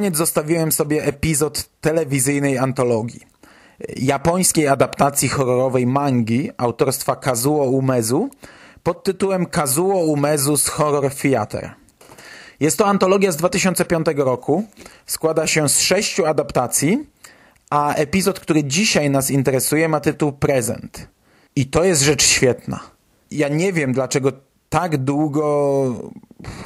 Koniec 0.00 0.16
zostawiłem 0.16 0.72
sobie 0.72 1.04
epizod 1.04 1.68
telewizyjnej 1.80 2.58
antologii. 2.58 3.20
Japońskiej 3.96 4.68
adaptacji 4.68 5.28
horrorowej 5.28 5.86
mangi 5.86 6.50
autorstwa 6.56 7.16
Kazuo 7.16 7.64
Umezu 7.64 8.30
pod 8.82 9.04
tytułem 9.04 9.46
Kazuo 9.46 9.94
Umezu's 9.94 10.68
Horror 10.68 11.14
Theater. 11.14 11.74
Jest 12.60 12.78
to 12.78 12.86
antologia 12.86 13.32
z 13.32 13.36
2005 13.36 14.06
roku. 14.16 14.64
Składa 15.06 15.46
się 15.46 15.68
z 15.68 15.80
sześciu 15.80 16.26
adaptacji, 16.26 17.06
a 17.70 17.94
epizod, 17.94 18.40
który 18.40 18.64
dzisiaj 18.64 19.10
nas 19.10 19.30
interesuje 19.30 19.88
ma 19.88 20.00
tytuł 20.00 20.32
Prezent. 20.32 21.08
I 21.56 21.66
to 21.66 21.84
jest 21.84 22.02
rzecz 22.02 22.22
świetna. 22.22 22.80
Ja 23.30 23.48
nie 23.48 23.72
wiem, 23.72 23.92
dlaczego 23.92 24.32
tak 24.68 24.96
długo 24.96 25.44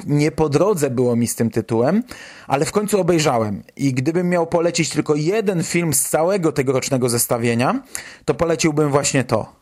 nie 0.06 0.30
po 0.30 0.48
drodze 0.48 0.90
było 0.90 1.16
mi 1.16 1.26
z 1.26 1.34
tym 1.34 1.50
tytułem, 1.50 2.02
ale 2.46 2.64
w 2.64 2.72
końcu 2.72 3.00
obejrzałem. 3.00 3.62
I 3.76 3.94
gdybym 3.94 4.28
miał 4.28 4.46
polecić 4.46 4.90
tylko 4.90 5.14
jeden 5.14 5.62
film 5.62 5.94
z 5.94 6.08
całego 6.08 6.52
tegorocznego 6.52 7.08
zestawienia, 7.08 7.82
to 8.24 8.34
poleciłbym 8.34 8.90
właśnie 8.90 9.24
to. 9.24 9.52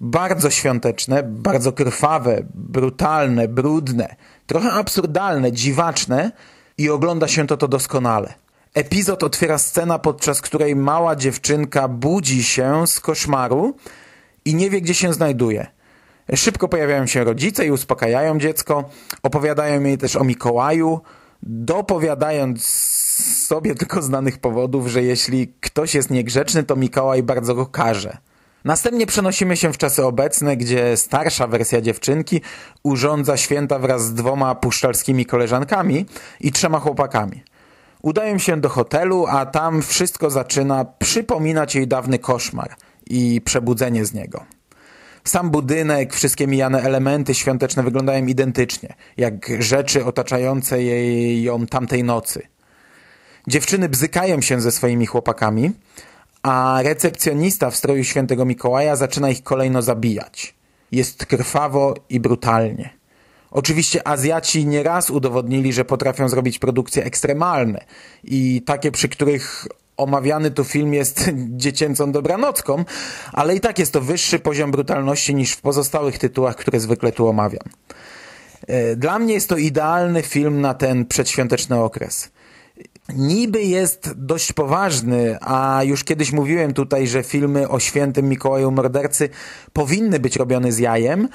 Bardzo 0.00 0.50
świąteczne, 0.50 1.22
bardzo 1.22 1.72
krwawe, 1.72 2.42
brutalne, 2.54 3.48
brudne, 3.48 4.16
trochę 4.46 4.72
absurdalne, 4.72 5.52
dziwaczne 5.52 6.32
i 6.78 6.90
ogląda 6.90 7.28
się 7.28 7.46
to 7.46 7.56
to 7.56 7.68
doskonale. 7.68 8.34
Epizod 8.74 9.22
otwiera 9.22 9.58
scena, 9.58 9.98
podczas 9.98 10.40
której 10.40 10.76
mała 10.76 11.16
dziewczynka 11.16 11.88
budzi 11.88 12.44
się 12.44 12.86
z 12.86 13.00
koszmaru 13.00 13.76
i 14.44 14.54
nie 14.54 14.70
wie, 14.70 14.80
gdzie 14.80 14.94
się 14.94 15.12
znajduje. 15.12 15.66
Szybko 16.34 16.68
pojawiają 16.68 17.06
się 17.06 17.24
rodzice 17.24 17.66
i 17.66 17.70
uspokajają 17.70 18.38
dziecko, 18.38 18.90
opowiadają 19.22 19.82
jej 19.82 19.98
też 19.98 20.16
o 20.16 20.24
Mikołaju, 20.24 21.00
dopowiadając 21.42 22.64
sobie 23.46 23.74
tylko 23.74 24.02
znanych 24.02 24.38
powodów, 24.38 24.86
że 24.86 25.02
jeśli 25.02 25.48
ktoś 25.60 25.94
jest 25.94 26.10
niegrzeczny, 26.10 26.64
to 26.64 26.76
Mikołaj 26.76 27.22
bardzo 27.22 27.54
go 27.54 27.66
karze. 27.66 28.18
Następnie 28.64 29.06
przenosimy 29.06 29.56
się 29.56 29.72
w 29.72 29.78
czasy 29.78 30.04
obecne, 30.04 30.56
gdzie 30.56 30.96
starsza 30.96 31.46
wersja 31.46 31.80
dziewczynki 31.80 32.40
urządza 32.82 33.36
święta 33.36 33.78
wraz 33.78 34.04
z 34.04 34.14
dwoma 34.14 34.54
puszczalskimi 34.54 35.26
koleżankami 35.26 36.06
i 36.40 36.52
trzema 36.52 36.80
chłopakami. 36.80 37.42
Udają 38.02 38.38
się 38.38 38.56
do 38.56 38.68
hotelu, 38.68 39.26
a 39.26 39.46
tam 39.46 39.82
wszystko 39.82 40.30
zaczyna 40.30 40.84
przypominać 40.84 41.74
jej 41.74 41.88
dawny 41.88 42.18
koszmar 42.18 42.74
i 43.10 43.40
przebudzenie 43.44 44.04
z 44.04 44.14
niego. 44.14 44.57
Sam 45.28 45.50
budynek, 45.50 46.14
wszystkie 46.14 46.46
mijane 46.46 46.82
elementy 46.82 47.34
świąteczne 47.34 47.82
wyglądają 47.82 48.26
identycznie, 48.26 48.94
jak 49.16 49.62
rzeczy 49.62 50.04
otaczające 50.04 50.82
jej 50.82 51.42
ją 51.42 51.66
tamtej 51.66 52.04
nocy. 52.04 52.42
Dziewczyny 53.46 53.88
bzykają 53.88 54.40
się 54.40 54.60
ze 54.60 54.72
swoimi 54.72 55.06
chłopakami, 55.06 55.70
a 56.42 56.78
recepcjonista 56.82 57.70
w 57.70 57.76
stroju 57.76 58.04
świętego 58.04 58.44
Mikołaja 58.44 58.96
zaczyna 58.96 59.30
ich 59.30 59.42
kolejno 59.42 59.82
zabijać. 59.82 60.54
Jest 60.92 61.26
krwawo 61.26 61.94
i 62.10 62.20
brutalnie. 62.20 62.90
Oczywiście 63.50 64.08
Azjaci 64.08 64.66
nieraz 64.66 65.10
udowodnili, 65.10 65.72
że 65.72 65.84
potrafią 65.84 66.28
zrobić 66.28 66.58
produkcje 66.58 67.04
ekstremalne 67.04 67.84
i 68.24 68.62
takie, 68.66 68.90
przy 68.92 69.08
których 69.08 69.66
omawiany 69.98 70.50
tu 70.50 70.64
film 70.64 70.94
jest 70.94 71.30
dziecięcą 71.64 72.12
dobranocką, 72.12 72.84
ale 73.32 73.56
i 73.56 73.60
tak 73.60 73.78
jest 73.78 73.92
to 73.92 74.00
wyższy 74.00 74.38
poziom 74.38 74.70
brutalności 74.70 75.34
niż 75.34 75.52
w 75.52 75.60
pozostałych 75.60 76.18
tytułach, 76.18 76.56
które 76.56 76.80
zwykle 76.80 77.12
tu 77.12 77.28
omawiam. 77.28 77.64
E, 78.66 78.96
dla 78.96 79.18
mnie 79.18 79.34
jest 79.34 79.48
to 79.48 79.56
idealny 79.56 80.22
film 80.22 80.60
na 80.60 80.74
ten 80.74 81.06
przedświąteczny 81.06 81.80
okres. 81.80 82.30
Niby 83.16 83.62
jest 83.62 84.12
dość 84.16 84.52
poważny, 84.52 85.38
a 85.40 85.80
już 85.84 86.04
kiedyś 86.04 86.32
mówiłem 86.32 86.74
tutaj, 86.74 87.06
że 87.06 87.22
filmy 87.22 87.68
o 87.68 87.80
świętym 87.80 88.28
Mikołaju 88.28 88.70
Mordercy 88.70 89.28
powinny 89.72 90.20
być 90.20 90.36
robione 90.36 90.72
z 90.72 90.78
jajem, 90.78 91.28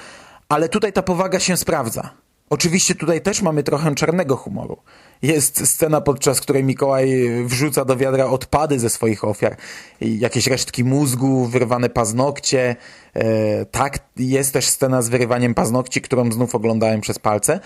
ale 0.49 0.69
tutaj 0.69 0.93
ta 0.93 1.02
powaga 1.02 1.39
się 1.39 1.58
sprawdza. 1.58 2.10
Oczywiście 2.49 2.95
tutaj 2.95 3.21
też 3.21 3.41
mamy 3.41 3.63
trochę 3.63 3.95
czarnego 3.95 4.36
humoru. 4.36 4.78
Jest 5.24 5.68
scena, 5.68 6.02
podczas 6.02 6.42
której 6.42 6.64
Mikołaj 6.64 7.30
wrzuca 7.46 7.86
do 7.86 7.98
wiadra 7.98 8.26
odpady 8.26 8.80
ze 8.80 8.90
swoich 8.90 9.24
ofiar. 9.24 9.58
Jakieś 10.02 10.48
resztki 10.48 10.84
mózgu, 10.84 11.46
wyrwane 11.46 11.90
paznokcie. 11.90 12.76
E, 13.14 13.66
tak, 13.66 14.00
jest 14.18 14.54
też 14.54 14.68
scena 14.68 15.02
z 15.02 15.10
wyrywaniem 15.10 15.54
paznokci, 15.54 16.02
którą 16.02 16.32
znów 16.32 16.56
oglądałem 16.56 17.02
przez 17.02 17.20
palce. 17.20 17.60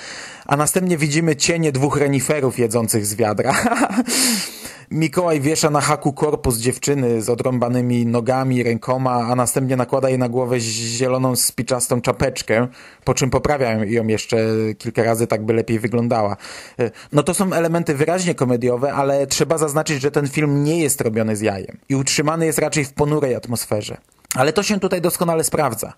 A 0.46 0.58
następnie 0.58 0.98
widzimy 0.98 1.36
cienie 1.36 1.72
dwóch 1.72 1.98
reniferów 1.98 2.60
jedzących 2.60 3.06
z 3.06 3.16
wiadra. 3.16 3.54
Mikołaj 4.92 5.42
wiesza 5.42 5.70
na 5.70 5.82
haku 5.82 6.14
korpus 6.14 6.58
dziewczyny 6.58 7.22
z 7.22 7.30
odrąbanymi 7.30 8.06
nogami, 8.06 8.64
rękoma, 8.64 9.12
a 9.12 9.36
następnie 9.36 9.76
nakłada 9.76 10.10
jej 10.10 10.18
na 10.18 10.30
głowę 10.30 10.60
zieloną 10.60 11.36
spiczastą 11.36 12.02
czapeczkę, 12.02 12.68
po 13.04 13.14
czym 13.14 13.30
poprawia 13.30 13.86
ją 13.86 14.08
jeszcze 14.08 14.38
kilka 14.78 15.04
razy, 15.04 15.28
tak 15.28 15.46
by 15.46 15.54
lepiej 15.54 15.80
wyglądała. 15.80 16.38
E, 16.80 16.92
no 17.12 17.24
to 17.24 17.34
są 17.34 17.54
elementy 17.54 17.96
wyraźnie 17.96 18.36
komediowe, 18.36 18.94
ale 18.94 19.28
trzeba 19.28 19.58
zaznaczyć, 19.58 20.02
że 20.02 20.12
ten 20.12 20.28
film 20.28 20.64
nie 20.64 20.80
jest 20.80 21.02
robiony 21.02 21.36
z 21.36 21.42
jajem 21.42 21.78
i 21.90 21.96
utrzymany 21.96 22.46
jest 22.46 22.60
raczej 22.60 22.86
w 22.86 22.94
ponurej 22.94 23.36
atmosferze. 23.36 23.98
Ale 24.36 24.54
to 24.54 24.64
się 24.64 24.80
tutaj 24.80 25.02
doskonale 25.02 25.44
sprawdza. 25.44 25.94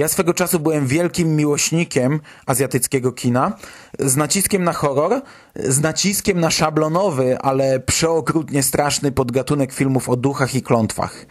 Ja 0.00 0.08
swego 0.08 0.34
czasu 0.34 0.60
byłem 0.60 0.86
wielkim 0.86 1.36
miłośnikiem 1.36 2.20
azjatyckiego 2.46 3.12
kina, 3.12 3.52
z 3.98 4.16
naciskiem 4.16 4.64
na 4.64 4.72
horror, 4.72 5.22
z 5.54 5.80
naciskiem 5.80 6.40
na 6.40 6.50
szablonowy, 6.50 7.38
ale 7.38 7.80
przeokrutnie 7.80 8.62
straszny 8.62 9.12
podgatunek 9.12 9.72
filmów 9.72 10.08
o 10.08 10.16
duchach 10.16 10.54
i 10.54 10.62
klątwach. 10.62 11.26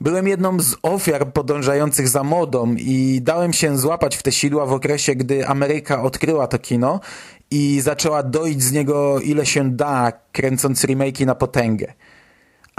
Byłem 0.00 0.28
jedną 0.28 0.60
z 0.60 0.76
ofiar 0.82 1.32
podążających 1.32 2.08
za 2.08 2.22
modą 2.22 2.74
i 2.74 3.20
dałem 3.22 3.52
się 3.52 3.78
złapać 3.78 4.16
w 4.16 4.22
te 4.22 4.32
sidła 4.32 4.66
w 4.66 4.72
okresie, 4.72 5.14
gdy 5.14 5.46
Ameryka 5.46 6.02
odkryła 6.02 6.46
to 6.46 6.58
kino 6.58 7.00
i 7.50 7.80
zaczęła 7.80 8.22
doić 8.22 8.62
z 8.62 8.72
niego 8.72 9.20
ile 9.20 9.46
się 9.46 9.70
da, 9.70 10.12
kręcąc 10.32 10.84
remake'i 10.84 11.26
na 11.26 11.34
potęgę. 11.34 11.92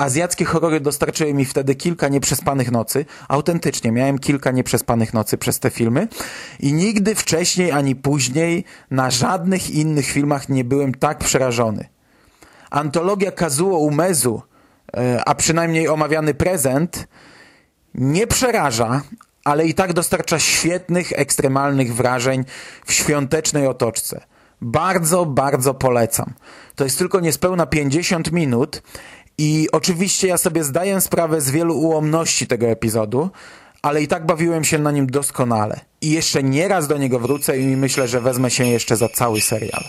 Azjackie 0.02 0.46
horrory 0.46 0.80
dostarczyły 0.80 1.34
mi 1.34 1.46
wtedy 1.46 1.76
kilka 1.76 2.08
nieprzespanych 2.08 2.72
nocy. 2.72 3.06
Autentycznie, 3.28 3.92
miałem 3.92 4.20
kilka 4.20 4.52
nieprzespanych 4.52 5.14
nocy 5.14 5.38
przez 5.38 5.60
te 5.60 5.70
filmy 5.70 6.08
i 6.60 6.74
nigdy 6.74 7.16
wcześniej 7.16 7.72
ani 7.72 7.96
później 7.96 8.64
na 8.92 9.12
żadnych 9.12 9.70
innych 9.70 10.06
filmach 10.06 10.50
nie 10.50 10.64
byłem 10.64 10.94
tak 10.94 11.18
przerażony. 11.18 11.90
Antologia 12.72 13.32
Kazuo 13.32 13.78
Umezu, 13.78 14.42
e, 14.98 15.22
a 15.26 15.36
przynajmniej 15.36 15.88
omawiany 15.88 16.34
prezent, 16.34 17.08
nie 17.94 18.28
przeraża, 18.28 19.02
ale 19.44 19.66
i 19.66 19.74
tak 19.74 19.94
dostarcza 19.94 20.40
świetnych, 20.40 21.12
ekstremalnych 21.16 21.96
wrażeń 21.96 22.44
w 22.86 22.94
świątecznej 22.94 23.68
otoczce. 23.68 24.22
Bardzo, 24.62 25.26
bardzo 25.26 25.74
polecam. 25.74 26.34
To 26.76 26.84
jest 26.84 26.98
tylko 26.98 27.20
niespełna 27.20 27.66
50 27.66 28.32
minut 28.32 28.82
i 29.44 29.68
oczywiście 29.72 30.28
ja 30.28 30.38
sobie 30.38 30.64
zdaję 30.64 31.02
sprawę 31.02 31.42
z 31.42 31.52
wielu 31.52 31.78
ułomności 31.78 32.48
tego 32.48 32.68
epizodu, 32.68 33.30
ale 33.82 34.02
i 34.02 34.08
tak 34.08 34.26
bawiłem 34.26 34.64
się 34.64 34.80
na 34.80 34.92
nim 34.92 35.08
doskonale. 35.08 35.80
I 36.02 36.12
jeszcze 36.12 36.44
nieraz 36.44 36.88
do 36.88 36.98
niego 36.98 37.20
wrócę 37.20 37.58
i 37.58 37.78
myślę, 37.78 38.08
że 38.08 38.22
wezmę 38.22 38.52
się 38.52 38.66
jeszcze 38.66 38.98
za 38.98 39.10
cały 39.10 39.42
serial. 39.42 39.84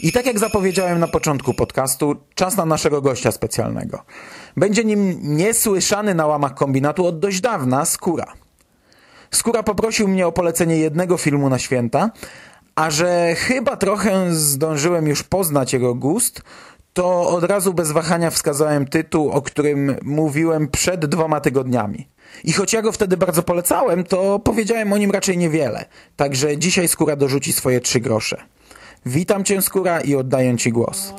I 0.00 0.12
tak 0.12 0.26
jak 0.26 0.38
zapowiedziałem 0.38 0.98
na 0.98 1.08
początku 1.08 1.54
podcastu, 1.54 2.16
czas 2.34 2.56
na 2.56 2.66
naszego 2.66 3.02
gościa 3.02 3.32
specjalnego. 3.32 4.02
Będzie 4.56 4.84
nim 4.84 5.18
niesłyszany 5.22 6.14
na 6.14 6.26
łamach 6.26 6.54
kombinatu 6.54 7.06
od 7.06 7.18
dość 7.18 7.40
dawna 7.40 7.84
Skóra. 7.84 8.32
Skóra 9.30 9.62
poprosił 9.62 10.08
mnie 10.08 10.26
o 10.26 10.32
polecenie 10.32 10.76
jednego 10.76 11.16
filmu 11.16 11.48
na 11.48 11.58
święta, 11.58 12.10
a 12.76 12.90
że 12.90 13.34
chyba 13.34 13.76
trochę 13.76 14.34
zdążyłem 14.34 15.06
już 15.06 15.22
poznać 15.22 15.72
jego 15.72 15.94
gust, 15.94 16.42
to 16.92 17.28
od 17.28 17.44
razu 17.44 17.74
bez 17.74 17.92
wahania 17.92 18.30
wskazałem 18.30 18.86
tytuł, 18.86 19.30
o 19.30 19.42
którym 19.42 19.96
mówiłem 20.02 20.68
przed 20.68 21.06
dwoma 21.06 21.40
tygodniami. 21.40 22.08
I 22.44 22.52
choć 22.52 22.72
ja 22.72 22.82
go 22.82 22.92
wtedy 22.92 23.16
bardzo 23.16 23.42
polecałem, 23.42 24.04
to 24.04 24.38
powiedziałem 24.38 24.92
o 24.92 24.98
nim 24.98 25.10
raczej 25.10 25.38
niewiele. 25.38 25.84
Także 26.16 26.58
dzisiaj 26.58 26.88
Skóra 26.88 27.16
dorzuci 27.16 27.52
swoje 27.52 27.80
trzy 27.80 28.00
grosze. 28.00 28.42
Witam 29.06 29.44
Cię 29.44 29.62
Skóra 29.62 30.00
i 30.00 30.14
oddaję 30.14 30.56
Ci 30.56 30.72
głos. 30.72 31.12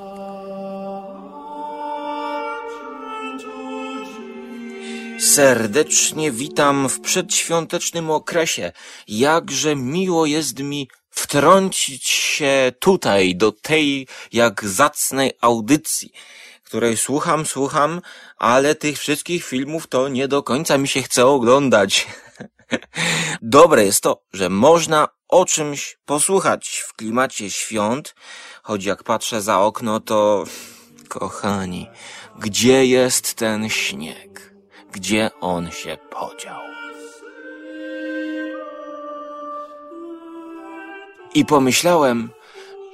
Serdecznie 5.19 6.31
witam 6.31 6.89
w 6.89 6.99
przedświątecznym 6.99 8.11
okresie. 8.11 8.71
Jakże 9.07 9.75
miło 9.75 10.25
jest 10.25 10.59
mi 10.59 10.87
wtrącić 11.17 12.09
się 12.09 12.71
tutaj, 12.79 13.35
do 13.35 13.51
tej 13.51 14.07
jak 14.31 14.65
zacnej 14.65 15.31
audycji, 15.41 16.11
której 16.63 16.97
słucham, 16.97 17.45
słucham, 17.45 18.01
ale 18.37 18.75
tych 18.75 18.99
wszystkich 18.99 19.45
filmów 19.45 19.87
to 19.87 20.07
nie 20.07 20.27
do 20.27 20.43
końca 20.43 20.77
mi 20.77 20.87
się 20.87 21.01
chce 21.01 21.25
oglądać. 21.25 22.07
Dobre 23.41 23.85
jest 23.85 24.03
to, 24.03 24.21
że 24.33 24.49
można 24.49 25.07
o 25.27 25.45
czymś 25.45 25.97
posłuchać 26.05 26.83
w 26.87 26.93
klimacie 26.93 27.51
świąt, 27.51 28.15
choć 28.63 28.85
jak 28.85 29.03
patrzę 29.03 29.41
za 29.41 29.59
okno, 29.59 29.99
to 29.99 30.43
kochani, 31.07 31.89
gdzie 32.39 32.85
jest 32.85 33.33
ten 33.33 33.69
śnieg? 33.69 34.53
Gdzie 34.91 35.29
on 35.41 35.71
się 35.71 35.97
podział? 36.09 36.66
I 41.37 41.45
pomyślałem, 41.45 42.29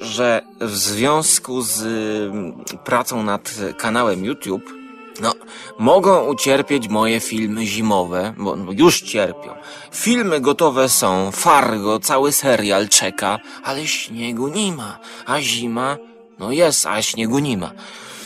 że 0.01 0.41
w 0.61 0.75
związku 0.77 1.61
z 1.61 1.81
mm, 1.81 2.63
pracą 2.83 3.23
nad 3.23 3.55
kanałem 3.77 4.25
YouTube 4.25 4.73
No, 5.21 5.33
mogą 5.79 6.25
ucierpieć 6.25 6.87
moje 6.87 7.19
filmy 7.19 7.65
zimowe, 7.65 8.33
bo 8.37 8.55
no, 8.55 8.71
już 8.71 9.01
cierpią. 9.01 9.55
Filmy 9.91 10.41
gotowe 10.41 10.89
są, 10.89 11.31
Fargo, 11.31 11.99
cały 11.99 12.31
serial 12.31 12.89
czeka, 12.89 13.39
ale 13.63 13.87
śniegu 13.87 14.47
nie 14.47 14.71
ma, 14.71 14.99
a 15.25 15.41
zima, 15.41 15.97
no 16.39 16.51
jest, 16.51 16.85
a 16.85 17.01
śniegu 17.01 17.39
nie 17.39 17.57
ma. 17.57 17.71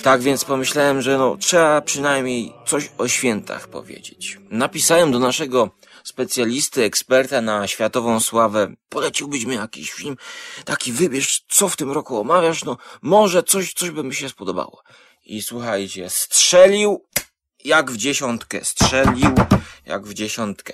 Tak 0.03 0.21
więc 0.21 0.45
pomyślałem, 0.45 1.01
że 1.01 1.17
no, 1.17 1.38
trzeba 1.38 1.82
przynajmniej 1.82 2.53
coś 2.65 2.91
o 2.97 3.08
świętach 3.08 3.67
powiedzieć. 3.67 4.39
Napisałem 4.49 5.12
do 5.12 5.19
naszego 5.19 5.69
specjalisty, 6.08 6.84
eksperta 6.84 7.41
na 7.41 7.67
światową 7.67 8.20
sławę, 8.20 8.74
poleciłbyś 8.89 9.46
mi 9.46 9.56
jakiś 9.56 9.91
film, 9.91 10.17
taki 10.65 10.91
wybierz, 10.91 11.46
co 11.50 11.70
w 11.70 11.76
tym 11.76 11.91
roku 11.91 12.20
omawiasz, 12.20 12.63
no 12.63 12.78
może 13.02 13.43
coś, 13.43 13.74
coś 13.74 13.89
by 13.89 14.04
mi 14.04 14.15
się 14.15 14.30
spodobało. 14.30 14.84
I 15.26 15.41
słuchajcie, 15.41 16.10
strzelił 16.10 17.06
jak 17.63 17.91
w 17.91 17.98
dziesiątkę, 17.98 18.65
strzelił 18.65 19.36
jak 19.86 20.08
w 20.08 20.13
dziesiątkę. 20.13 20.74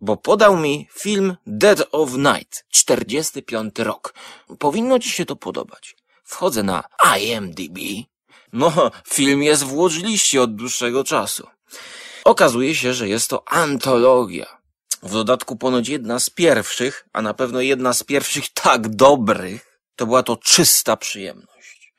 Bo 0.00 0.16
podał 0.16 0.56
mi 0.56 0.88
film 0.92 1.36
Dead 1.46 1.88
of 1.92 2.10
Night, 2.12 2.64
45 2.70 3.78
rok. 3.78 4.14
Powinno 4.58 4.98
ci 4.98 5.10
się 5.10 5.26
to 5.26 5.36
podobać. 5.36 5.96
Wchodzę 6.24 6.62
na 6.62 6.84
IMDb. 7.18 7.78
No, 8.52 8.90
film 9.08 9.42
jest 9.42 9.64
w 9.64 9.76
watchliście 9.76 10.42
od 10.42 10.56
dłuższego 10.56 11.04
czasu. 11.04 11.46
Okazuje 12.24 12.74
się, 12.74 12.94
że 12.94 13.08
jest 13.08 13.30
to 13.30 13.48
antologia. 13.48 14.55
W 15.02 15.12
dodatku 15.12 15.56
ponoć 15.56 15.88
jedna 15.88 16.18
z 16.18 16.30
pierwszych, 16.30 17.08
a 17.12 17.22
na 17.22 17.34
pewno 17.34 17.60
jedna 17.60 17.92
z 17.92 18.02
pierwszych 18.02 18.48
tak 18.64 18.88
dobrych, 18.88 19.80
to 19.96 20.06
była 20.06 20.22
to 20.22 20.36
czysta 20.36 20.96
przyjemność. 20.96 21.92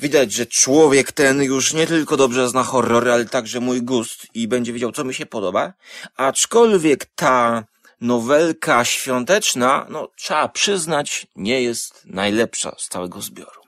Widać, 0.00 0.32
że 0.32 0.46
człowiek 0.46 1.12
ten 1.12 1.42
już 1.42 1.72
nie 1.72 1.86
tylko 1.86 2.16
dobrze 2.16 2.48
zna 2.48 2.62
horrory, 2.62 3.12
ale 3.12 3.24
także 3.24 3.60
mój 3.60 3.82
gust 3.82 4.26
i 4.34 4.48
będzie 4.48 4.72
wiedział, 4.72 4.92
co 4.92 5.04
mi 5.04 5.14
się 5.14 5.26
podoba. 5.26 5.72
Aczkolwiek 6.16 7.06
ta 7.14 7.64
nowelka 8.00 8.84
świąteczna, 8.84 9.86
no 9.90 10.08
trzeba 10.16 10.48
przyznać, 10.48 11.26
nie 11.36 11.62
jest 11.62 12.02
najlepsza 12.04 12.76
z 12.78 12.88
całego 12.88 13.20
zbioru. 13.20 13.60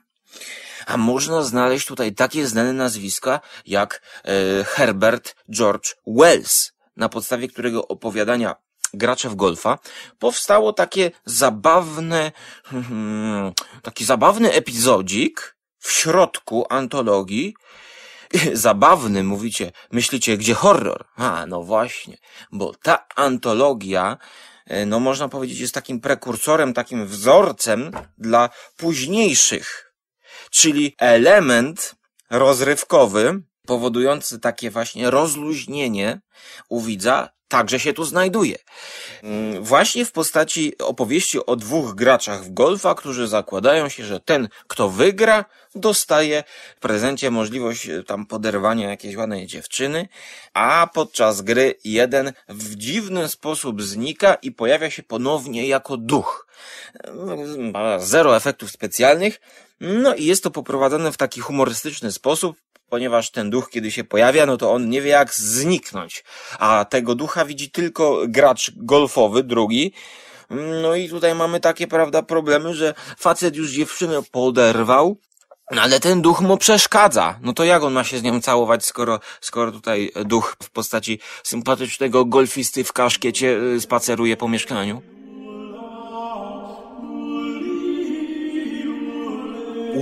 A 0.85 0.97
można 0.97 1.43
znaleźć 1.43 1.87
tutaj 1.87 2.13
takie 2.13 2.47
znane 2.47 2.73
nazwiska 2.73 3.39
jak 3.65 4.01
e, 4.23 4.63
Herbert 4.63 5.35
George 5.51 5.95
Wells, 6.07 6.71
na 6.97 7.09
podstawie 7.09 7.47
którego 7.47 7.87
opowiadania 7.87 8.55
gracze 8.93 9.29
w 9.29 9.35
golfa, 9.35 9.79
powstało 10.19 10.73
takie 10.73 11.11
zabawne, 11.25 12.31
taki 13.83 14.05
zabawny 14.05 14.53
epizodzik 14.53 15.57
w 15.79 15.91
środku 15.91 16.65
antologii. 16.69 17.55
Zabawny, 18.53 19.23
mówicie, 19.23 19.71
myślicie, 19.91 20.37
gdzie 20.37 20.53
horror? 20.53 21.05
A, 21.15 21.45
no 21.45 21.63
właśnie, 21.63 22.17
bo 22.51 22.73
ta 22.83 23.05
antologia, 23.15 24.17
e, 24.65 24.85
no 24.85 24.99
można 24.99 25.29
powiedzieć, 25.29 25.59
jest 25.59 25.73
takim 25.73 25.99
prekursorem, 26.01 26.73
takim 26.73 27.07
wzorcem 27.07 27.91
dla 28.17 28.49
późniejszych, 28.77 29.93
czyli 30.51 30.95
element 30.99 31.95
rozrywkowy, 32.29 33.41
powodujący 33.65 34.39
takie 34.39 34.71
właśnie 34.71 35.11
rozluźnienie 35.11 36.21
u 36.69 36.81
widza, 36.81 37.29
także 37.47 37.79
się 37.79 37.93
tu 37.93 38.03
znajduje. 38.03 38.57
Mm, 39.23 39.63
właśnie 39.63 40.05
w 40.05 40.11
postaci 40.11 40.77
opowieści 40.77 41.45
o 41.45 41.55
dwóch 41.55 41.95
graczach 41.95 42.43
w 42.43 42.53
golfa, 42.53 42.95
którzy 42.95 43.27
zakładają 43.27 43.89
się, 43.89 44.05
że 44.05 44.19
ten, 44.19 44.49
kto 44.67 44.89
wygra, 44.89 45.45
dostaje 45.75 46.43
w 46.75 46.79
prezencie 46.79 47.31
możliwość 47.31 47.89
e, 47.89 48.03
tam 48.03 48.25
poderwania 48.25 48.89
jakiejś 48.89 49.15
ładnej 49.15 49.47
dziewczyny, 49.47 50.07
a 50.53 50.87
podczas 50.93 51.41
gry 51.41 51.75
jeden 51.83 52.33
w 52.49 52.75
dziwny 52.75 53.27
sposób 53.27 53.81
znika 53.81 54.33
i 54.35 54.51
pojawia 54.51 54.89
się 54.89 55.03
ponownie 55.03 55.67
jako 55.67 55.97
duch. 55.97 56.47
Ma 57.73 57.99
zero 57.99 58.35
efektów 58.35 58.71
specjalnych, 58.71 59.39
no 59.79 60.15
i 60.15 60.25
jest 60.25 60.43
to 60.43 60.51
poprowadzone 60.51 61.11
w 61.11 61.17
taki 61.17 61.41
humorystyczny 61.41 62.11
sposób, 62.11 62.57
ponieważ 62.89 63.31
ten 63.31 63.49
duch, 63.49 63.69
kiedy 63.69 63.91
się 63.91 64.03
pojawia, 64.03 64.45
no 64.45 64.57
to 64.57 64.73
on 64.73 64.89
nie 64.89 65.01
wie 65.01 65.09
jak 65.09 65.33
zniknąć. 65.33 66.23
A 66.59 66.85
tego 66.85 67.15
ducha 67.15 67.45
widzi 67.45 67.71
tylko 67.71 68.21
gracz 68.27 68.71
golfowy, 68.75 69.43
drugi. 69.43 69.93
No 70.81 70.95
i 70.95 71.09
tutaj 71.09 71.35
mamy 71.35 71.59
takie, 71.59 71.87
prawda, 71.87 72.23
problemy, 72.23 72.73
że 72.73 72.93
facet 73.17 73.55
już 73.55 73.71
dziewczynę 73.71 74.21
poderwał, 74.31 75.17
no 75.71 75.81
ale 75.81 75.99
ten 75.99 76.21
duch 76.21 76.41
mu 76.41 76.57
przeszkadza. 76.57 77.39
No 77.41 77.53
to 77.53 77.63
jak 77.63 77.83
on 77.83 77.93
ma 77.93 78.03
się 78.03 78.17
z 78.19 78.23
nią 78.23 78.41
całować, 78.41 78.85
skoro, 78.85 79.19
skoro 79.41 79.71
tutaj 79.71 80.11
duch 80.25 80.55
w 80.63 80.69
postaci 80.69 81.19
sympatycznego 81.43 82.25
golfisty 82.25 82.83
w 82.83 82.93
kaszkiecie 82.93 83.57
y, 83.75 83.81
spaceruje 83.81 84.37
po 84.37 84.47
mieszkaniu? 84.47 85.16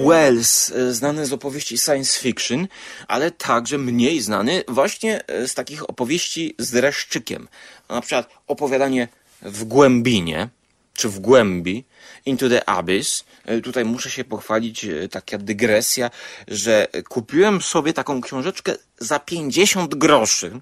Wells, 0.04 0.72
e, 0.72 0.94
znany 0.94 1.26
z 1.26 1.34
opowieści 1.34 1.78
science 1.78 2.20
fiction, 2.20 2.68
ale 3.08 3.32
także 3.32 3.78
mniej 3.78 4.22
znany 4.22 4.64
właśnie 4.68 5.28
e, 5.28 5.48
z 5.48 5.54
takich 5.54 5.90
opowieści 5.90 6.56
z 6.58 6.72
dreszczykiem. 6.72 7.48
Na 7.90 8.02
przykład 8.02 8.30
opowiadanie 8.48 9.08
w 9.42 9.64
głębinie, 9.64 10.50
czy 10.94 11.10
w 11.10 11.20
głębi, 11.20 11.84
Into 12.26 12.50
the 12.50 12.70
Abyss. 12.70 13.26
E, 13.46 13.62
tutaj 13.62 13.86
muszę 13.86 14.10
się 14.10 14.24
pochwalić, 14.24 14.86
taka 15.12 15.38
dygresja, 15.38 16.12
że 16.48 16.88
kupiłem 17.10 17.62
sobie 17.62 17.94
taką 17.94 18.22
książeczkę 18.22 18.76
za 19.00 19.20
50 19.20 19.96
groszy. 19.96 20.60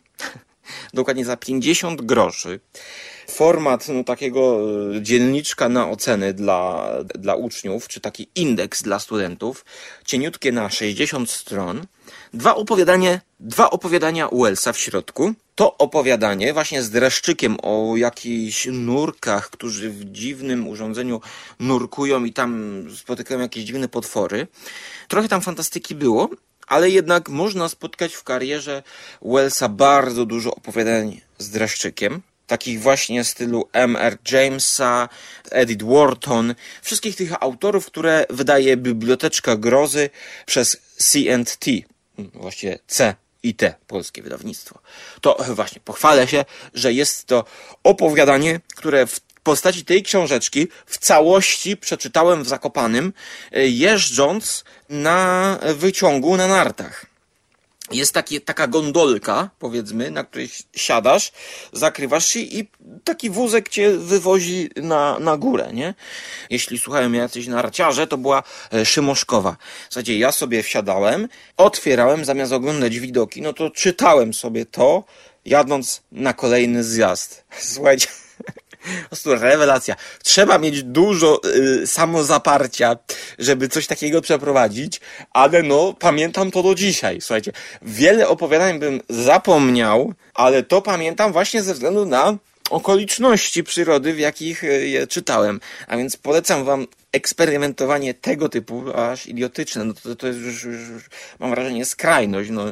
Dokładnie 0.94 1.26
za 1.26 1.38
50 1.38 2.02
groszy 2.02 2.60
format 3.34 3.88
no, 3.90 4.04
takiego 4.04 4.60
e, 4.96 5.02
dzienniczka 5.02 5.70
na 5.70 5.90
oceny 5.90 6.34
dla, 6.34 6.88
dla 7.04 7.36
uczniów, 7.36 7.88
czy 7.88 8.02
taki 8.02 8.28
indeks 8.36 8.84
dla 8.84 9.00
studentów, 9.00 9.66
cieniutkie 10.06 10.52
na 10.52 10.70
60 10.70 11.30
stron, 11.30 11.86
dwa 12.34 12.56
opowiadania, 12.56 13.20
dwa 13.40 13.70
opowiadania 13.70 14.30
Wellsa 14.32 14.74
w 14.74 14.80
środku. 14.80 15.34
To 15.56 15.78
opowiadanie 15.78 16.54
właśnie 16.54 16.84
z 16.84 16.90
dreszczykiem 16.90 17.58
o 17.62 17.98
jakichś 17.98 18.68
nurkach, 18.72 19.50
którzy 19.50 19.90
w 19.90 20.06
dziwnym 20.06 20.68
urządzeniu 20.68 21.22
nurkują 21.60 22.24
i 22.24 22.34
tam 22.34 22.84
spotykają 22.98 23.40
jakieś 23.40 23.64
dziwne 23.64 23.88
potwory. 23.88 24.48
Trochę 25.08 25.28
tam 25.28 25.42
fantastyki 25.42 25.96
było, 25.96 26.30
ale 26.68 26.90
jednak 26.90 27.30
można 27.30 27.70
spotkać 27.70 28.14
w 28.14 28.24
karierze 28.24 28.84
Wellsa 29.22 29.70
bardzo 29.70 30.26
dużo 30.26 30.56
opowiadań 30.56 31.22
z 31.38 31.50
dreszczykiem 31.50 32.22
takich 32.48 32.82
właśnie 32.82 33.24
stylu 33.24 33.70
M.R. 33.74 34.18
Jamesa, 34.32 35.10
Edith 35.52 35.86
Wharton, 35.86 36.56
wszystkich 36.82 37.16
tych 37.16 37.44
autorów, 37.44 37.86
które 37.86 38.26
wydaje 38.30 38.78
Biblioteczka 38.78 39.56
Grozy 39.56 40.10
przez 40.46 40.78
C&T, 40.98 41.72
właściwie 42.18 42.80
C 42.88 43.16
i 43.44 43.56
T, 43.56 43.76
polskie 43.88 44.22
wydawnictwo. 44.22 44.80
To 45.22 45.38
właśnie 45.50 45.82
pochwalę 45.86 46.28
się, 46.28 46.46
że 46.74 46.94
jest 46.94 47.26
to 47.26 47.46
opowiadanie, 47.84 48.60
które 48.76 49.08
w 49.08 49.20
postaci 49.44 49.86
tej 49.86 50.04
książeczki 50.04 50.68
w 50.86 50.98
całości 50.98 51.78
przeczytałem 51.78 52.44
w 52.44 52.48
Zakopanym, 52.48 53.14
jeżdżąc 53.52 54.64
na 54.90 55.60
wyciągu 55.76 56.38
na 56.38 56.48
nartach 56.48 57.14
jest 57.92 58.14
taki, 58.14 58.42
taka 58.42 58.68
gondolka, 58.68 59.50
powiedzmy, 59.60 60.12
na 60.12 60.24
której 60.24 60.50
siadasz, 60.76 61.32
zakrywasz 61.74 62.28
się 62.28 62.40
i 62.40 62.68
taki 63.04 63.30
wózek 63.30 63.70
cię 63.70 63.98
wywozi 63.98 64.70
na, 64.76 65.20
na 65.20 65.38
górę, 65.38 65.70
nie? 65.74 65.94
Jeśli 66.50 66.80
słuchałem 66.80 67.16
jacyś 67.16 67.48
narciarze, 67.48 68.08
to 68.08 68.18
była 68.18 68.44
e, 68.74 68.86
Szymoszkowa. 68.86 69.58
W 69.90 69.94
zasadzie 69.94 70.18
ja 70.18 70.32
sobie 70.32 70.64
wsiadałem, 70.64 71.28
otwierałem, 71.58 72.26
zamiast 72.26 72.52
oglądać 72.52 73.00
widoki, 73.00 73.42
no 73.42 73.54
to 73.54 73.70
czytałem 73.70 74.34
sobie 74.34 74.66
to, 74.66 75.04
jadąc 75.46 76.02
na 76.12 76.34
kolejny 76.34 76.84
zjazd. 76.84 77.44
Słuchajcie, 77.74 78.08
po 79.04 79.08
prostu 79.10 79.36
rewelacja. 79.36 79.96
Trzeba 80.24 80.58
mieć 80.58 80.84
dużo 80.84 81.42
y, 81.46 81.88
samozaparcia, 81.88 82.98
żeby 83.40 83.70
coś 83.70 83.88
takiego 83.88 84.22
przeprowadzić, 84.22 85.02
ale 85.32 85.64
no, 85.64 85.94
pamiętam 86.00 86.52
to 86.52 86.64
do 86.64 86.76
dzisiaj. 86.76 87.22
Słuchajcie, 87.22 87.52
wiele 87.82 88.28
opowiadań 88.28 88.80
bym 88.80 89.02
zapomniał, 89.10 90.14
ale 90.34 90.64
to 90.64 90.82
pamiętam 90.82 91.32
właśnie 91.32 91.64
ze 91.64 91.74
względu 91.74 92.06
na 92.06 92.38
okoliczności 92.70 93.64
przyrody, 93.64 94.14
w 94.14 94.20
jakich 94.20 94.64
y, 94.64 94.88
je 94.88 95.08
czytałem. 95.08 95.60
A 95.88 95.98
więc 95.98 96.18
polecam 96.18 96.66
wam 96.66 96.88
eksperymentowanie 97.12 98.14
tego 98.14 98.50
typu, 98.50 98.84
aż 98.96 99.28
idiotyczne. 99.28 99.86
No 99.86 99.94
to, 99.94 100.16
to 100.16 100.28
jest 100.28 100.40
już, 100.40 100.64
już, 100.64 100.90
już 100.90 101.04
mam 101.40 101.50
wrażenie, 101.50 101.86
skrajność. 101.86 102.50
No. 102.50 102.66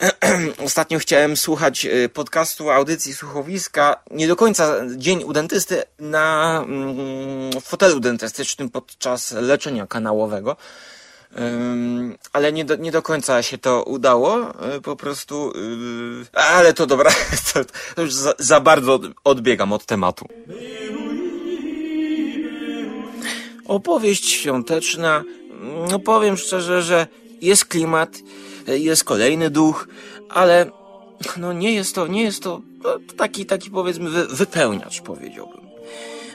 Ostatnio 0.66 0.98
chciałem 0.98 1.36
słuchać 1.36 1.84
y, 1.84 2.08
podcastu, 2.08 2.70
audycji 2.70 3.14
słuchowiska, 3.14 4.02
nie 4.10 4.28
do 4.28 4.36
końca 4.36 4.74
dzień 4.96 5.24
u 5.24 5.32
dentysty, 5.32 5.82
na 5.98 6.58
mm, 6.66 7.60
fotelu 7.60 8.00
dentystycznym 8.00 8.70
podczas 8.70 9.32
leczenia 9.32 9.86
kanałowego. 9.86 10.56
Ale 12.32 12.52
nie 12.52 12.64
do, 12.64 12.76
nie 12.76 12.92
do 12.92 13.02
końca 13.02 13.42
się 13.42 13.58
to 13.58 13.82
udało, 13.82 14.50
y, 14.76 14.80
po 14.80 14.96
prostu, 14.96 15.52
yy, 16.34 16.40
ale 16.40 16.74
to 16.74 16.86
dobra, 16.86 17.10
to, 17.94 18.02
już 18.02 18.14
za, 18.14 18.34
za 18.38 18.60
bardzo 18.60 19.00
odbiegam 19.24 19.72
od 19.72 19.86
tematu. 19.86 20.28
Opowieść 23.64 24.30
świąteczna, 24.30 25.24
no 25.90 25.98
powiem 25.98 26.36
szczerze, 26.36 26.82
że 26.82 27.06
jest 27.40 27.64
klimat, 27.64 28.18
jest 28.66 29.04
kolejny 29.04 29.50
duch, 29.50 29.88
ale 30.28 30.70
no 31.36 31.52
nie 31.52 31.72
jest 31.72 31.94
to, 31.94 32.06
nie 32.06 32.22
jest 32.22 32.42
to 32.42 32.60
no, 32.84 32.98
taki, 33.16 33.46
taki 33.46 33.70
powiedzmy 33.70 34.10
wy, 34.10 34.26
wypełniacz, 34.26 35.00
powiedziałbym. 35.00 35.62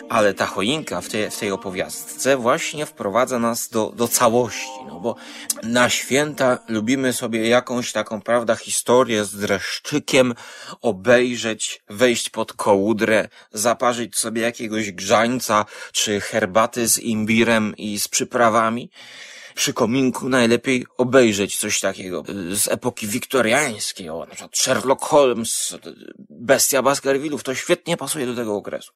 Ale 0.10 0.34
ta 0.34 0.46
choinka 0.46 1.02
w 1.02 1.08
tej, 1.08 1.32
w 1.32 1.38
tej 1.38 1.52
opowiastce 1.52 2.38
właśnie 2.38 2.86
wprowadza 2.86 3.40
nas 3.40 3.70
do, 3.70 3.94
do 3.96 4.08
całości, 4.08 4.70
no 4.88 5.00
bo 5.00 5.16
na 5.64 5.90
święta 5.90 6.58
lubimy 6.68 7.14
sobie 7.14 7.48
jakąś 7.48 7.92
taką, 7.92 8.22
prawda, 8.22 8.56
historię 8.56 9.26
z 9.26 9.36
dreszczykiem 9.36 10.36
obejrzeć, 10.82 11.84
wejść 11.90 12.30
pod 12.30 12.54
kołudrę, 12.54 13.28
zaparzyć 13.54 14.18
sobie 14.18 14.42
jakiegoś 14.42 14.92
grzańca, 14.92 15.66
czy 15.92 16.22
herbaty 16.22 16.88
z 16.88 17.00
imbirem 17.00 17.74
i 17.78 18.00
z 18.00 18.08
przyprawami 18.08 18.90
przy 19.58 19.74
kominku 19.74 20.30
najlepiej 20.30 20.86
obejrzeć 20.98 21.58
coś 21.58 21.80
takiego 21.80 22.24
z 22.52 22.68
epoki 22.68 23.08
wiktoriańskiej, 23.08 24.10
o, 24.10 24.20
na 24.20 24.26
przykład 24.26 24.58
Sherlock 24.58 25.06
Holmes, 25.06 25.78
Bestia 26.30 26.82
Baskervillów, 26.82 27.44
to 27.44 27.56
świetnie 27.56 27.98
pasuje 27.98 28.26
do 28.26 28.36
tego 28.36 28.56
okresu. 28.56 28.92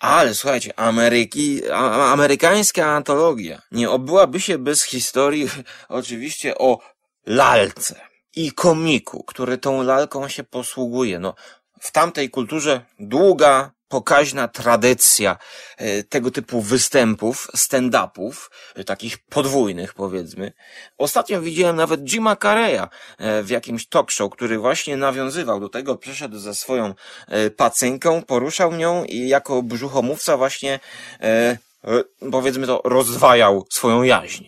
Ale 0.00 0.34
słuchajcie, 0.34 0.78
Ameryki, 0.78 1.70
a, 1.70 2.12
amerykańska 2.12 2.86
antologia 2.86 3.62
nie 3.72 3.90
obyłaby 3.90 4.40
się 4.40 4.58
bez 4.58 4.82
historii 4.82 5.48
oczywiście 5.88 6.58
o 6.58 6.78
lalce 7.26 8.00
i 8.36 8.52
komiku, 8.52 9.24
który 9.24 9.58
tą 9.58 9.82
lalką 9.82 10.28
się 10.28 10.44
posługuje. 10.44 11.18
No, 11.18 11.34
w 11.80 11.92
tamtej 11.92 12.30
kulturze 12.30 12.84
długa, 12.98 13.70
pokaźna 13.90 14.48
tradycja 14.48 15.36
e, 15.76 16.02
tego 16.02 16.30
typu 16.30 16.60
występów, 16.60 17.48
stand-upów, 17.56 18.50
e, 18.74 18.84
takich 18.84 19.18
podwójnych 19.18 19.94
powiedzmy. 19.94 20.52
Ostatnio 20.98 21.40
widziałem 21.40 21.76
nawet 21.76 22.00
Jima 22.00 22.36
Carreya 22.36 22.88
e, 23.18 23.42
w 23.42 23.50
jakimś 23.50 23.88
talk 23.88 24.10
show, 24.10 24.32
który 24.32 24.58
właśnie 24.58 24.96
nawiązywał 24.96 25.60
do 25.60 25.68
tego, 25.68 25.96
przyszedł 25.96 26.38
ze 26.38 26.54
swoją 26.54 26.94
pacynką, 27.56 28.22
poruszał 28.22 28.72
nią 28.72 29.04
i 29.04 29.28
jako 29.28 29.62
brzuchomówca 29.62 30.36
właśnie 30.36 30.80
powiedzmy 32.32 32.66
to 32.66 32.82
rozdwajał 32.84 33.66
swoją 33.70 34.02
jaźń. 34.02 34.44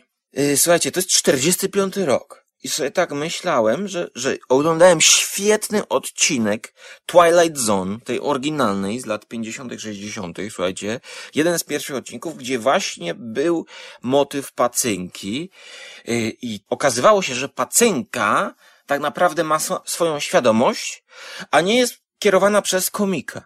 Słuchajcie, 0.56 0.92
to 0.92 1.00
jest 1.00 1.10
45 1.10 1.96
rok. 1.96 2.41
I 2.62 2.68
sobie 2.68 2.90
tak 2.90 3.12
myślałem, 3.12 3.88
że, 3.88 4.10
że 4.14 4.36
oglądałem 4.48 5.00
świetny 5.00 5.88
odcinek 5.88 6.74
Twilight 7.06 7.58
Zone, 7.58 8.00
tej 8.00 8.20
oryginalnej 8.20 9.00
z 9.00 9.06
lat 9.06 9.26
50., 9.26 9.72
60., 9.80 10.38
słuchajcie. 10.50 11.00
Jeden 11.34 11.58
z 11.58 11.64
pierwszych 11.64 11.96
odcinków, 11.96 12.36
gdzie 12.36 12.58
właśnie 12.58 13.14
był 13.14 13.66
motyw 14.02 14.52
pacynki. 14.52 15.50
Y, 16.08 16.36
I 16.42 16.60
okazywało 16.68 17.22
się, 17.22 17.34
że 17.34 17.48
pacynka 17.48 18.54
tak 18.86 19.00
naprawdę 19.00 19.44
ma 19.44 19.58
swoją 19.84 20.20
świadomość, 20.20 21.04
a 21.50 21.60
nie 21.60 21.78
jest 21.78 21.94
kierowana 22.18 22.62
przez 22.62 22.90
komika. 22.90 23.44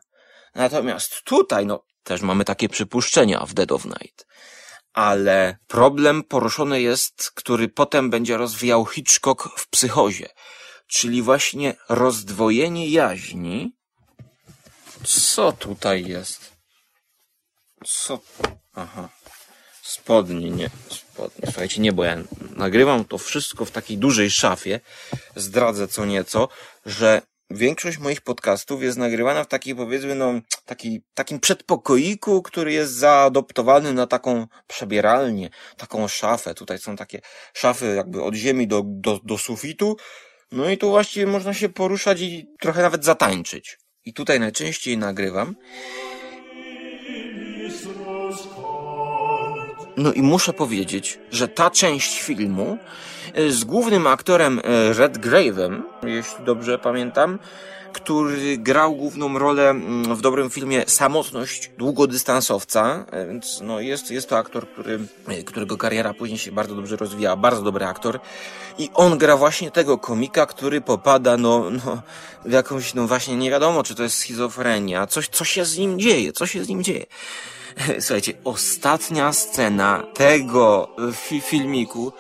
Natomiast 0.55 1.23
tutaj, 1.23 1.67
no, 1.67 1.85
też 2.03 2.21
mamy 2.21 2.45
takie 2.45 2.69
przypuszczenia 2.69 3.47
w 3.47 3.55
Dead 3.55 3.73
of 3.73 3.85
Night 3.85 4.27
ale 4.97 5.59
problem 5.67 6.23
poruszony 6.23 6.81
jest, 6.81 7.31
który 7.31 7.69
potem 7.69 8.11
będzie 8.11 8.37
rozwijał 8.37 8.87
Hitchcock 8.87 9.49
w 9.59 9.69
psychozie, 9.69 10.29
czyli 10.87 11.23
właśnie 11.23 11.75
rozdwojenie 11.89 12.89
jaźni. 12.89 13.77
Co 15.05 15.53
tutaj 15.53 16.05
jest? 16.05 16.53
Co? 17.87 18.21
Aha. 18.75 19.09
Spodnie, 19.83 20.51
nie. 20.51 20.71
Spodnie. 20.91 21.45
Słuchajcie, 21.45 21.81
nie, 21.81 21.93
bo 21.93 22.05
ja 22.05 22.17
nagrywam 22.57 23.05
to 23.05 23.19
wszystko 23.19 23.65
w 23.65 23.71
takiej 23.71 23.99
dużej 23.99 24.31
szafie. 24.31 24.81
Zdradzę 25.37 25.89
co 25.89 26.05
nieco, 26.05 26.49
że 26.87 27.23
większość 27.51 27.99
moich 27.99 28.21
podcastów 28.21 28.83
jest 28.83 28.99
nagrywana 28.99 29.45
w 29.45 29.49
takiej 29.49 29.75
powiedzmy 29.75 30.15
no 30.15 30.33
taki, 30.65 31.03
takim 31.15 31.41
przedpokoiku, 31.41 32.43
który 32.43 32.73
jest 32.73 32.93
zaadoptowany 32.93 33.93
na 33.93 34.07
taką 34.07 34.47
przebieralnię, 34.67 35.51
taką 35.77 36.09
szafę. 36.09 36.55
Tutaj 36.55 36.79
są 36.79 36.97
takie 36.97 37.21
szafy 37.55 37.95
jakby 37.97 38.23
od 38.23 38.35
ziemi 38.35 38.67
do, 38.67 38.83
do, 38.85 39.21
do 39.25 39.39
sufitu. 39.39 39.97
No 40.53 40.71
i 40.71 40.79
tu 40.79 40.91
właściwie 40.91 41.27
można 41.27 41.55
się 41.55 41.69
poruszać 41.69 42.21
i 42.21 42.47
trochę 42.61 42.83
nawet 42.83 43.05
zatańczyć. 43.05 43.79
I 44.05 44.13
tutaj 44.13 44.41
najczęściej 44.41 44.99
nagrywam. 44.99 45.57
No 49.97 50.13
i 50.13 50.23
muszę 50.23 50.53
powiedzieć, 50.53 51.19
że 51.31 51.49
ta 51.49 51.71
część 51.71 52.21
filmu 52.23 52.79
z 53.49 53.65
głównym 53.65 54.07
aktorem 54.07 54.59
e, 54.59 54.93
Redgrave'em, 54.95 55.83
jeśli 56.03 56.45
dobrze 56.45 56.79
pamiętam, 56.79 57.39
który 57.93 58.59
grał 58.59 58.95
główną 58.95 59.39
rolę 59.39 59.71
mm, 59.71 60.17
w 60.17 60.21
dobrym 60.21 60.51
filmie 60.51 60.85
Samotność 60.87 61.71
długodystansowca, 61.79 63.05
e, 63.11 63.27
więc 63.27 63.61
no 63.63 63.81
jest, 63.81 64.11
jest 64.11 64.29
to 64.29 64.39
aktor, 64.39 64.69
który, 64.69 64.99
którego 65.47 65.77
kariera 65.77 66.15
później 66.15 66.39
się 66.39 66.53
bardzo 66.53 66.75
dobrze 66.75 66.97
rozwijała, 66.97 67.37
bardzo 67.37 67.63
dobry 67.63 67.85
aktor. 67.85 68.21
I 68.79 68.91
on 68.95 69.19
gra 69.19 69.37
właśnie 69.37 69.71
tego 69.71 69.99
komika, 69.99 70.47
który 70.47 70.81
popada 70.81 71.37
no, 71.37 71.71
no 71.71 72.03
w 72.45 72.53
jakąś, 72.53 72.95
no 72.95 73.07
właśnie 73.07 73.37
nie 73.37 73.51
wiadomo, 73.51 73.83
czy 73.83 73.95
to 73.95 74.03
jest 74.03 74.17
schizofrenia, 74.17 75.07
coś, 75.07 75.29
co 75.29 75.45
się 75.45 75.65
z 75.65 75.79
nim 75.79 75.99
dzieje, 75.99 76.33
co 76.33 76.47
się 76.47 76.65
z 76.65 76.69
nim 76.69 76.85
dzieje. 76.85 77.07
Słuchajcie, 78.01 78.33
ostatnia 78.45 79.33
scena 79.33 80.03
tego 80.15 80.89
fi 81.13 81.41
filmiku 81.41 82.13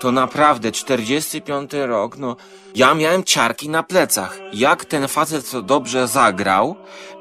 to 0.00 0.12
naprawdę 0.12 0.72
45 0.72 1.70
rok, 1.72 2.16
no 2.16 2.36
ja 2.74 2.94
miałem 2.94 3.24
ciarki 3.24 3.68
na 3.68 3.82
plecach. 3.82 4.38
Jak 4.52 4.84
ten 4.84 5.08
facet 5.08 5.50
to 5.50 5.62
dobrze 5.62 6.08
zagrał 6.08 6.76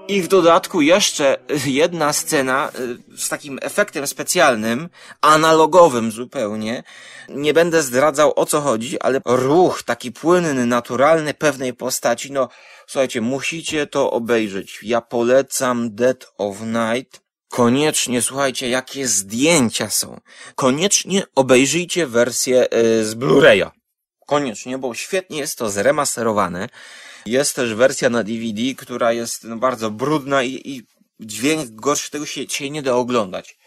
i 0.07 0.21
w 0.21 0.27
dodatku 0.27 0.81
jeszcze 0.81 1.37
jedna 1.65 2.13
scena 2.13 2.71
y, 3.11 3.17
z 3.17 3.29
takim 3.29 3.59
efektem 3.61 4.07
specjalnym, 4.07 4.89
analogowym 5.21 6.11
zupełnie. 6.11 6.83
Nie 7.29 7.53
będę 7.53 7.83
zdradzał 7.83 8.33
o 8.35 8.45
co 8.45 8.61
chodzi, 8.61 8.99
ale 8.99 9.21
ruch 9.25 9.83
taki 9.83 10.11
płynny, 10.11 10.65
naturalny 10.65 11.33
pewnej 11.33 11.73
postaci, 11.73 12.31
no 12.31 12.49
słuchajcie, 12.87 13.21
musicie 13.21 13.87
to 13.87 14.11
obejrzeć. 14.11 14.79
Ja 14.83 15.01
polecam 15.01 15.95
Dead 15.95 16.31
of 16.37 16.57
Night. 16.61 17.28
Koniecznie, 17.49 18.21
słuchajcie, 18.21 18.69
jakie 18.69 19.07
zdjęcia 19.07 19.89
są. 19.89 20.19
Koniecznie 20.55 21.23
obejrzyjcie 21.35 22.07
wersję 22.07 22.73
y, 22.73 23.05
z 23.05 23.15
Blu-raya. 23.15 23.71
Koniecznie, 24.27 24.77
bo 24.77 24.93
świetnie 24.93 25.37
jest 25.37 25.57
to 25.57 25.69
zremasterowane. 25.69 26.69
Jest 27.25 27.55
też 27.55 27.73
wersja 27.73 28.09
na 28.09 28.23
DVD, 28.23 28.61
która 28.77 29.13
jest 29.13 29.43
no, 29.43 29.55
bardzo 29.55 29.91
brudna 29.91 30.43
i, 30.43 30.61
i 30.65 30.83
dźwięk 31.19 31.69
gorszy 31.69 32.11
tego 32.11 32.25
się, 32.25 32.49
się 32.49 32.69
nie 32.69 32.81
da 32.81 32.95
oglądać. 32.95 33.57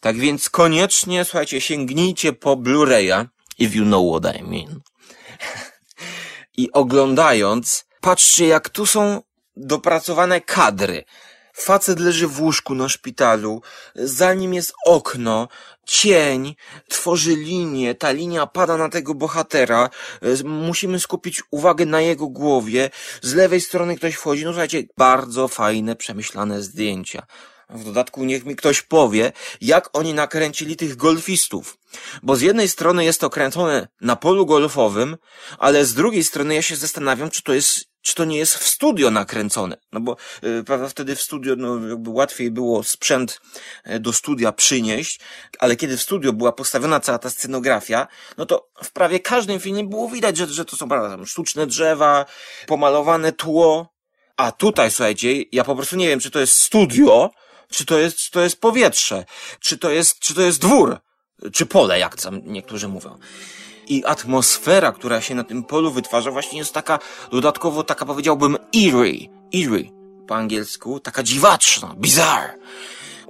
Tak 0.00 0.16
więc 0.16 0.50
koniecznie, 0.50 1.24
słuchajcie, 1.24 1.60
sięgnijcie 1.60 2.32
po 2.32 2.56
Blu-raya, 2.56 3.26
if 3.58 3.78
you 3.78 3.84
know 3.84 4.22
what 4.22 4.36
I 4.36 4.42
mean. 4.42 4.80
I 6.62 6.72
oglądając, 6.72 7.84
patrzcie 8.00 8.46
jak 8.46 8.68
tu 8.68 8.86
są 8.86 9.22
dopracowane 9.56 10.40
kadry. 10.40 11.04
Facet 11.56 12.00
leży 12.00 12.26
w 12.28 12.40
łóżku 12.40 12.74
na 12.74 12.88
szpitalu, 12.88 13.62
za 13.94 14.34
nim 14.34 14.54
jest 14.54 14.72
okno, 14.86 15.48
cień, 15.86 16.56
tworzy 16.88 17.36
linię, 17.36 17.94
ta 17.94 18.10
linia 18.10 18.46
pada 18.46 18.76
na 18.76 18.88
tego 18.88 19.14
bohatera, 19.14 19.90
musimy 20.44 21.00
skupić 21.00 21.42
uwagę 21.50 21.86
na 21.86 22.00
jego 22.00 22.26
głowie, 22.28 22.90
z 23.22 23.34
lewej 23.34 23.60
strony 23.60 23.96
ktoś 23.96 24.14
wchodzi, 24.14 24.44
no 24.44 24.50
słuchajcie, 24.50 24.82
bardzo 24.96 25.48
fajne, 25.48 25.96
przemyślane 25.96 26.62
zdjęcia. 26.62 27.26
W 27.70 27.84
dodatku 27.84 28.24
niech 28.24 28.44
mi 28.44 28.56
ktoś 28.56 28.82
powie, 28.82 29.32
jak 29.60 29.88
oni 29.92 30.14
nakręcili 30.14 30.76
tych 30.76 30.96
golfistów. 30.96 31.78
Bo 32.22 32.36
z 32.36 32.40
jednej 32.40 32.68
strony 32.68 33.04
jest 33.04 33.20
to 33.20 33.30
kręcone 33.30 33.88
na 34.00 34.16
polu 34.16 34.46
golfowym, 34.46 35.16
ale 35.58 35.84
z 35.84 35.94
drugiej 35.94 36.24
strony 36.24 36.54
ja 36.54 36.62
się 36.62 36.76
zastanawiam, 36.76 37.30
czy 37.30 37.42
to 37.42 37.52
jest, 37.52 37.84
czy 38.02 38.14
to 38.14 38.24
nie 38.24 38.38
jest 38.38 38.54
w 38.54 38.66
studio 38.66 39.10
nakręcone. 39.10 39.76
No 39.92 40.00
bo, 40.00 40.16
yy, 40.42 40.64
prawda, 40.64 40.88
wtedy 40.88 41.16
w 41.16 41.22
studio, 41.22 41.54
no, 41.56 41.88
jakby 41.88 42.10
łatwiej 42.10 42.50
było 42.50 42.82
sprzęt 42.82 43.40
y, 43.90 44.00
do 44.00 44.12
studia 44.12 44.52
przynieść, 44.52 45.20
ale 45.58 45.76
kiedy 45.76 45.96
w 45.96 46.02
studio 46.02 46.32
była 46.32 46.52
postawiona 46.52 47.00
cała 47.00 47.18
ta 47.18 47.30
scenografia, 47.30 48.06
no 48.38 48.46
to 48.46 48.68
w 48.84 48.92
prawie 48.92 49.20
każdym 49.20 49.60
filmie 49.60 49.84
było 49.84 50.08
widać, 50.08 50.36
że, 50.36 50.46
że 50.46 50.64
to 50.64 50.76
są, 50.76 50.88
prawda, 50.88 51.10
tam 51.10 51.26
sztuczne 51.26 51.66
drzewa, 51.66 52.26
pomalowane 52.66 53.32
tło, 53.32 53.96
a 54.36 54.52
tutaj, 54.52 54.90
słuchajcie, 54.90 55.42
ja 55.52 55.64
po 55.64 55.76
prostu 55.76 55.96
nie 55.96 56.08
wiem, 56.08 56.20
czy 56.20 56.30
to 56.30 56.40
jest 56.40 56.56
studio, 56.56 57.30
czy 57.70 57.86
to 57.86 57.98
jest, 57.98 58.18
czy 58.18 58.30
to 58.30 58.40
jest 58.40 58.60
powietrze, 58.60 59.24
czy 59.60 59.78
to 59.78 59.90
jest, 59.90 60.18
czy 60.18 60.34
to 60.34 60.42
jest 60.42 60.60
dwór. 60.60 60.98
czy 61.52 61.66
pole, 61.66 61.98
jak 61.98 62.16
tam 62.16 62.40
niektórzy 62.44 62.88
mówią. 62.88 63.18
I 63.88 64.04
atmosfera, 64.04 64.92
która 64.92 65.20
się 65.20 65.34
na 65.34 65.44
tym 65.44 65.64
polu 65.64 65.90
wytwarza, 65.90 66.30
właśnie 66.30 66.58
jest 66.58 66.72
taka, 66.72 66.98
dodatkowo 67.30 67.84
taka 67.84 68.06
powiedziałbym 68.06 68.56
eerie, 68.74 69.28
eerie 69.52 69.90
po 70.28 70.36
angielsku, 70.36 71.00
taka 71.00 71.22
dziwaczna, 71.22 71.94
bizarre. 71.98 72.58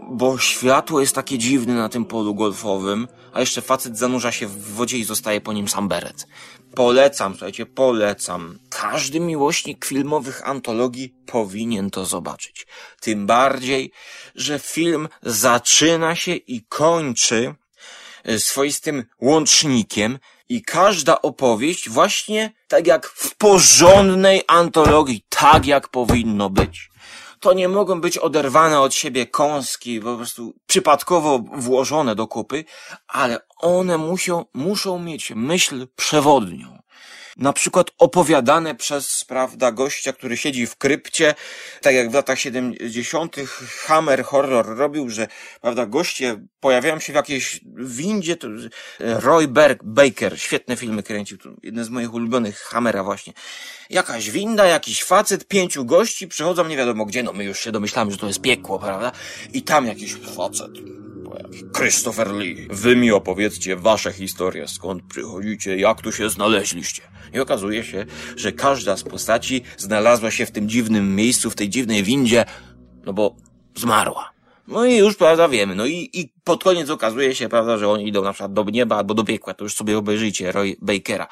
Bo 0.02 0.38
światło 0.38 1.00
jest 1.00 1.14
takie 1.14 1.38
dziwne 1.38 1.74
na 1.74 1.88
tym 1.88 2.04
polu 2.04 2.34
golfowym, 2.34 3.08
a 3.32 3.40
jeszcze 3.40 3.62
facet 3.62 3.98
zanurza 3.98 4.32
się 4.32 4.46
w 4.46 4.72
wodzie 4.74 4.98
i 4.98 5.04
zostaje 5.04 5.40
po 5.40 5.52
nim 5.52 5.68
sam 5.68 5.88
beret. 5.88 6.26
Polecam, 6.74 7.32
słuchajcie, 7.32 7.66
polecam. 7.66 8.58
Każdy 8.70 9.20
miłośnik 9.20 9.84
filmowych 9.84 10.48
antologii 10.48 11.14
powinien 11.26 11.90
to 11.90 12.04
zobaczyć. 12.04 12.66
Tym 13.00 13.26
bardziej, 13.26 13.92
że 14.34 14.58
film 14.58 15.08
zaczyna 15.22 16.14
się 16.14 16.34
i 16.34 16.62
kończy 16.68 17.54
e, 18.24 18.38
swoistym 18.38 19.04
łącznikiem 19.20 20.18
i 20.48 20.62
każda 20.62 21.22
opowieść 21.22 21.88
właśnie 21.88 22.52
tak 22.68 22.86
jak 22.86 23.06
w 23.06 23.36
porządnej 23.36 24.42
antologii, 24.48 25.24
tak 25.28 25.66
jak 25.66 25.88
powinno 25.88 26.50
być 26.50 26.90
to 27.40 27.52
nie 27.52 27.68
mogą 27.68 28.00
być 28.00 28.18
oderwane 28.18 28.80
od 28.80 28.94
siebie 28.94 29.26
kąski, 29.26 30.00
po 30.00 30.16
prostu 30.16 30.54
przypadkowo 30.66 31.38
włożone 31.38 32.14
do 32.14 32.26
kupy, 32.26 32.64
ale 33.08 33.38
one 33.56 33.98
muszą, 33.98 34.44
muszą 34.54 34.98
mieć 34.98 35.32
myśl 35.36 35.86
przewodnią 35.96 36.78
na 37.36 37.52
przykład 37.52 37.90
opowiadane 37.98 38.74
przez, 38.74 39.24
prawda, 39.24 39.72
gościa, 39.72 40.12
który 40.12 40.36
siedzi 40.36 40.66
w 40.66 40.76
krypcie, 40.76 41.34
tak 41.82 41.94
jak 41.94 42.10
w 42.10 42.14
latach 42.14 42.40
70. 42.40 43.36
Hammer 43.86 44.24
Horror 44.24 44.66
robił, 44.76 45.10
że, 45.10 45.28
prawda, 45.60 45.86
goście 45.86 46.46
pojawiają 46.60 47.00
się 47.00 47.12
w 47.12 47.16
jakiejś 47.16 47.60
windzie, 47.76 48.36
to 48.36 48.48
Roy 49.00 49.48
Berg, 49.48 49.84
Baker, 49.84 50.40
świetne 50.40 50.76
filmy 50.76 51.02
kręcił, 51.02 51.38
to 51.38 51.48
jeden 51.62 51.84
z 51.84 51.88
moich 51.88 52.14
ulubionych 52.14 52.58
Hammera 52.58 53.04
właśnie. 53.04 53.32
Jakaś 53.90 54.30
winda, 54.30 54.66
jakiś 54.66 55.04
facet, 55.04 55.48
pięciu 55.48 55.84
gości, 55.84 56.28
przychodzą 56.28 56.68
nie 56.68 56.76
wiadomo 56.76 57.06
gdzie, 57.06 57.22
no 57.22 57.32
my 57.32 57.44
już 57.44 57.60
się 57.60 57.72
domyślamy, 57.72 58.12
że 58.12 58.18
to 58.18 58.26
jest 58.26 58.40
piekło, 58.40 58.78
prawda, 58.78 59.12
i 59.52 59.62
tam 59.62 59.86
jakiś 59.86 60.14
facet, 60.14 60.70
Christopher 61.76 62.32
Lee, 62.32 62.68
wy 62.70 62.96
mi 62.96 63.12
opowiedzcie 63.12 63.76
wasze 63.76 64.12
historie, 64.12 64.68
skąd 64.68 65.02
przychodzicie, 65.02 65.76
jak 65.76 66.02
tu 66.02 66.12
się 66.12 66.30
znaleźliście. 66.30 67.02
I 67.34 67.40
okazuje 67.40 67.84
się, 67.84 68.06
że 68.36 68.52
każda 68.52 68.96
z 68.96 69.02
postaci 69.02 69.62
znalazła 69.76 70.30
się 70.30 70.46
w 70.46 70.50
tym 70.50 70.68
dziwnym 70.68 71.16
miejscu, 71.16 71.50
w 71.50 71.54
tej 71.54 71.68
dziwnej 71.68 72.02
windzie, 72.02 72.44
no 73.06 73.12
bo 73.12 73.36
zmarła. 73.76 74.36
No 74.68 74.84
i 74.84 74.96
już, 74.96 75.16
prawda, 75.16 75.48
wiemy. 75.48 75.74
No 75.74 75.86
i, 75.86 76.10
i 76.12 76.32
pod 76.44 76.64
koniec 76.64 76.90
okazuje 76.90 77.34
się, 77.34 77.48
prawda, 77.48 77.78
że 77.78 77.88
oni 77.88 78.08
idą 78.08 78.22
na 78.22 78.32
przykład 78.32 78.52
do 78.52 78.64
nieba 78.64 78.96
albo 78.96 79.14
do 79.14 79.24
piekła. 79.24 79.54
To 79.54 79.64
już 79.64 79.74
sobie 79.74 79.98
obejrzyjcie, 79.98 80.52
Roy 80.52 80.76
Bakera. 80.82 81.26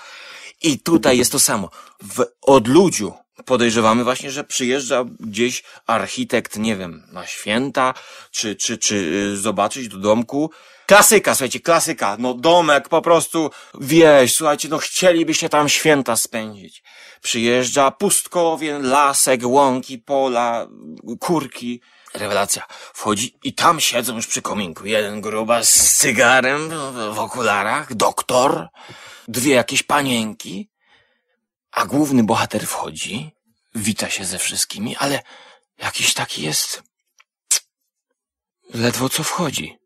I 0.63 0.79
tutaj 0.79 1.19
jest 1.19 1.33
to 1.33 1.39
samo. 1.39 1.71
W 2.03 2.25
odludziu 2.43 3.13
podejrzewamy 3.45 4.05
właśnie, 4.05 4.31
że 4.31 4.45
przyjeżdża 4.45 5.05
gdzieś 5.21 5.63
architekt, 5.87 6.59
nie 6.59 6.77
wiem, 6.77 7.03
na 7.13 7.27
święta, 7.27 7.95
czy, 8.31 8.57
czy, 8.57 8.79
czy 8.79 8.95
y, 8.95 9.37
zobaczyć 9.37 9.89
do 9.89 9.99
domku. 9.99 10.51
Klasyka, 10.87 11.35
słuchajcie, 11.35 11.61
klasyka. 11.61 12.17
No 12.19 12.35
domek 12.35 12.89
po 12.89 13.03
prostu, 13.03 13.51
wieś, 13.81 14.35
słuchajcie, 14.35 14.69
no 14.69 14.79
chcielibyście 14.79 15.49
tam 15.49 15.69
święta 15.69 16.17
spędzić. 16.17 16.83
Przyjeżdża 17.23 17.91
pustkowie, 17.91 18.79
lasek, 18.79 19.41
łąki, 19.45 19.99
pola, 19.99 20.67
kurki. 21.21 21.81
Rewelacja. 22.15 22.67
Wchodzi 22.95 23.39
i 23.45 23.55
tam 23.55 23.81
siedzą 23.81 24.17
już 24.17 24.27
przy 24.27 24.43
kominku. 24.43 24.87
Jeden 24.87 25.21
gruba 25.21 25.63
z 25.63 25.99
cygarem 25.99 26.71
w 27.15 27.19
okularach, 27.19 27.95
doktor, 27.95 28.69
dwie 29.29 29.55
jakieś 29.55 29.83
panienki, 29.83 30.71
a 31.75 31.87
główny 31.87 32.25
bohater 32.25 32.67
wchodzi, 32.67 33.33
wita 33.75 34.11
się 34.11 34.25
ze 34.25 34.39
wszystkimi, 34.39 34.97
ale 34.97 35.23
jakiś 35.79 36.15
taki 36.15 36.43
jest... 36.43 36.83
Ledwo 38.75 39.09
co 39.09 39.25
wchodzi. 39.25 39.79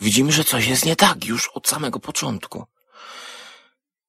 Widzimy, 0.00 0.32
że 0.32 0.44
coś 0.44 0.66
jest 0.66 0.84
nie 0.84 0.96
tak 0.96 1.24
już 1.24 1.48
od 1.48 1.68
samego 1.68 2.00
początku. 2.00 2.66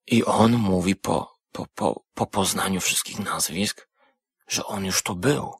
I 0.08 0.24
on 0.24 0.54
mówi 0.54 0.96
po, 0.96 1.38
po, 1.52 1.68
po, 1.68 2.04
po 2.14 2.26
poznaniu 2.26 2.82
wszystkich 2.82 3.20
nazwisk, 3.20 3.88
że 4.48 4.66
on 4.66 4.86
już 4.86 5.04
tu 5.04 5.16
był. 5.16 5.54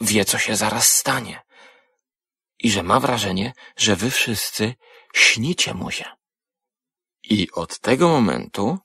Wie, 0.00 0.24
co 0.24 0.38
się 0.38 0.56
zaraz 0.56 0.92
stanie. 0.92 1.42
I 2.58 2.70
że 2.70 2.82
ma 2.82 3.00
wrażenie, 3.00 3.52
że 3.76 3.96
wy 3.96 4.10
wszyscy 4.10 4.74
śnicie 5.14 5.74
mu 5.74 5.90
się. 5.90 6.04
I 7.22 7.50
od 7.50 7.78
tego 7.80 8.08
momentu 8.08 8.78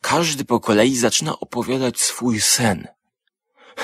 każdy 0.00 0.44
po 0.44 0.60
kolei 0.60 0.96
zaczyna 0.96 1.40
opowiadać 1.40 2.00
swój 2.00 2.40
sen. 2.40 2.88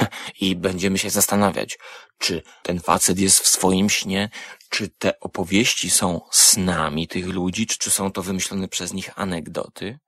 I 0.41 0.57
będziemy 0.57 0.99
się 0.99 1.11
zastanawiać, 1.11 1.79
czy 2.19 2.43
ten 2.63 2.81
facet 2.81 3.19
jest 3.19 3.41
w 3.41 3.49
swoim 3.49 3.91
śnie, 3.91 4.31
czy 4.69 4.89
te 4.89 5.21
opowieści 5.21 5.91
są 5.91 6.21
snami 6.31 7.09
tych 7.09 7.27
ludzi, 7.27 7.67
czy, 7.67 7.79
czy 7.79 7.91
są 7.91 8.13
to 8.13 8.23
wymyślone 8.23 8.69
przez 8.69 8.93
nich 8.93 9.11
anegdoty. 9.17 9.99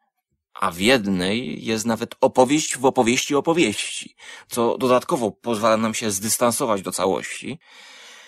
A 0.54 0.70
w 0.70 0.80
jednej 0.80 1.64
jest 1.64 1.86
nawet 1.86 2.14
opowieść 2.20 2.78
w 2.78 2.84
opowieści 2.84 3.34
opowieści, 3.34 4.16
co 4.48 4.78
dodatkowo 4.78 5.30
pozwala 5.30 5.76
nam 5.76 5.94
się 5.94 6.11
zdystansować 6.11 6.82
do 6.82 6.92
całości 6.92 7.59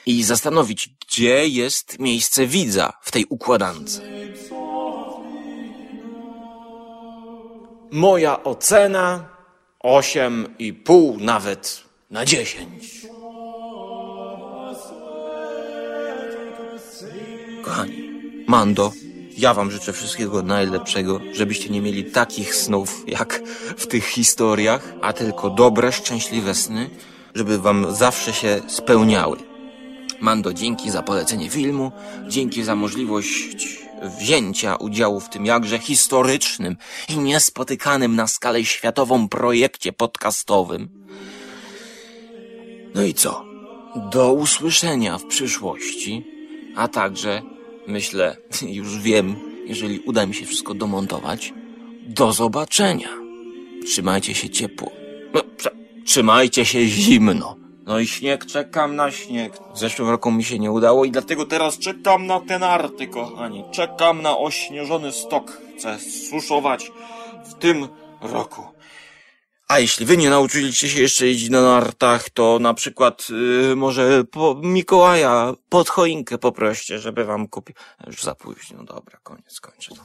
i 0.07 0.24
zastanowić, 0.24 0.89
gdzie 1.07 1.49
jest 1.49 1.99
miejsce 1.99 2.47
widza 2.47 2.93
w 3.03 3.11
tej 3.11 3.24
układance. 3.24 4.01
Moja 7.93 8.45
ocena 8.45 9.28
osiem 9.80 10.55
i 10.59 10.72
pół 10.72 11.16
nawet 11.20 11.84
na 12.11 12.24
dziesięć. 12.24 13.07
Kochani, 17.64 18.11
Mando, 18.47 18.93
ja 19.38 19.55
wam 19.55 19.70
życzę 19.70 19.93
wszystkiego 19.93 20.43
najlepszego, 20.43 21.20
żebyście 21.32 21.70
nie 21.70 21.80
mieli 21.80 22.05
takich 22.05 22.55
snów 22.55 23.05
jak 23.07 23.43
w 23.76 23.86
tych 23.86 24.07
historiach, 24.07 24.95
a 25.03 25.12
tylko 25.12 25.51
dobre, 25.51 25.93
szczęśliwe 25.93 26.55
sny, 26.55 26.91
żeby 27.34 27.59
wam 27.59 27.95
zawsze 27.95 28.32
się 28.32 28.61
spełniały. 28.66 29.36
Mando, 30.20 30.53
dzięki 30.53 30.91
za 30.91 31.03
polecenie 31.03 31.51
filmu, 31.51 31.93
dzięki 32.28 32.62
za 32.64 32.74
możliwość 32.74 33.78
wzięcia 34.03 34.77
udziału 34.77 35.21
w 35.21 35.29
tym 35.29 35.47
jakże 35.47 35.79
historycznym 35.79 36.77
i 37.09 37.19
niespotykanym 37.19 38.17
na 38.17 38.27
skalę 38.27 38.65
światową 38.65 39.29
projekcie 39.29 39.93
podcastowym. 39.93 40.89
No 42.95 43.03
i 43.03 43.15
co? 43.15 43.45
Do 44.11 44.33
usłyszenia 44.33 45.19
w 45.19 45.25
przyszłości, 45.25 46.27
a 46.77 46.89
także, 46.89 47.43
myślę, 47.87 48.37
już 48.79 48.99
wiem, 48.99 49.37
jeżeli 49.67 50.01
uda 50.01 50.27
mi 50.27 50.35
się 50.35 50.47
wszystko 50.47 50.75
domontować, 50.75 51.55
do 52.07 52.33
zobaczenia. 52.33 53.09
Trzymajcie 53.87 54.35
się 54.35 54.51
ciepło. 54.51 54.91
No, 55.35 55.43
trzymajcie 56.05 56.65
się 56.65 56.87
zimno. 56.87 57.60
No 57.87 57.99
i 57.99 58.07
śnieg, 58.07 58.47
czekam 58.47 58.97
na 58.97 59.11
śnieg. 59.11 59.53
W 59.74 59.78
zeszłym 59.78 60.09
roku 60.09 60.31
mi 60.31 60.45
się 60.45 60.59
nie 60.59 60.70
udało 60.70 61.05
i 61.05 61.11
dlatego 61.11 61.47
teraz 61.47 61.78
czekam 61.78 62.26
na 62.26 62.41
te 62.41 62.59
narty, 62.59 63.07
kochani. 63.07 63.64
Czekam 63.72 64.22
na 64.22 64.39
ośnieżony 64.39 65.12
stok. 65.12 65.59
Chcę 65.78 65.99
suszować 66.31 66.93
w 67.45 67.55
tym 67.55 67.89
roku. 68.20 68.62
A 69.68 69.78
jeśli 69.78 70.07
wy 70.07 70.16
nie 70.16 70.31
nauczyliście 70.31 70.89
się 70.89 71.01
jeszcze 71.01 71.26
jeździć 71.26 71.51
na 71.51 71.62
nartach, 71.62 72.31
to 72.31 72.59
na 72.59 72.74
przykład 72.74 73.26
yy, 73.31 73.76
może 73.76 74.24
po 74.24 74.61
Mikołaja 74.62 75.55
pod 75.68 75.89
choinkę 75.89 76.39
poproście, 76.39 76.99
żeby 76.99 77.24
wam 77.24 77.49
kupił. 77.49 77.74
Już 78.07 78.22
za 78.22 78.35
późno, 78.35 78.85
dobra, 78.85 79.18
koniec, 79.22 79.61
kończę 79.61 79.95
to. 79.95 80.03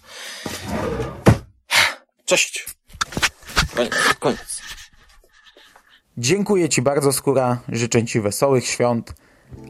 Cześć. 2.26 2.66
Koniec, 3.76 3.94
koniec. 4.20 4.62
Dziękuję 6.18 6.70
Ci 6.70 6.82
bardzo, 6.82 7.14
Skóra. 7.14 7.58
Życzę 7.70 8.06
Ci 8.06 8.22
wesołych 8.22 8.68
świąt. 8.68 9.14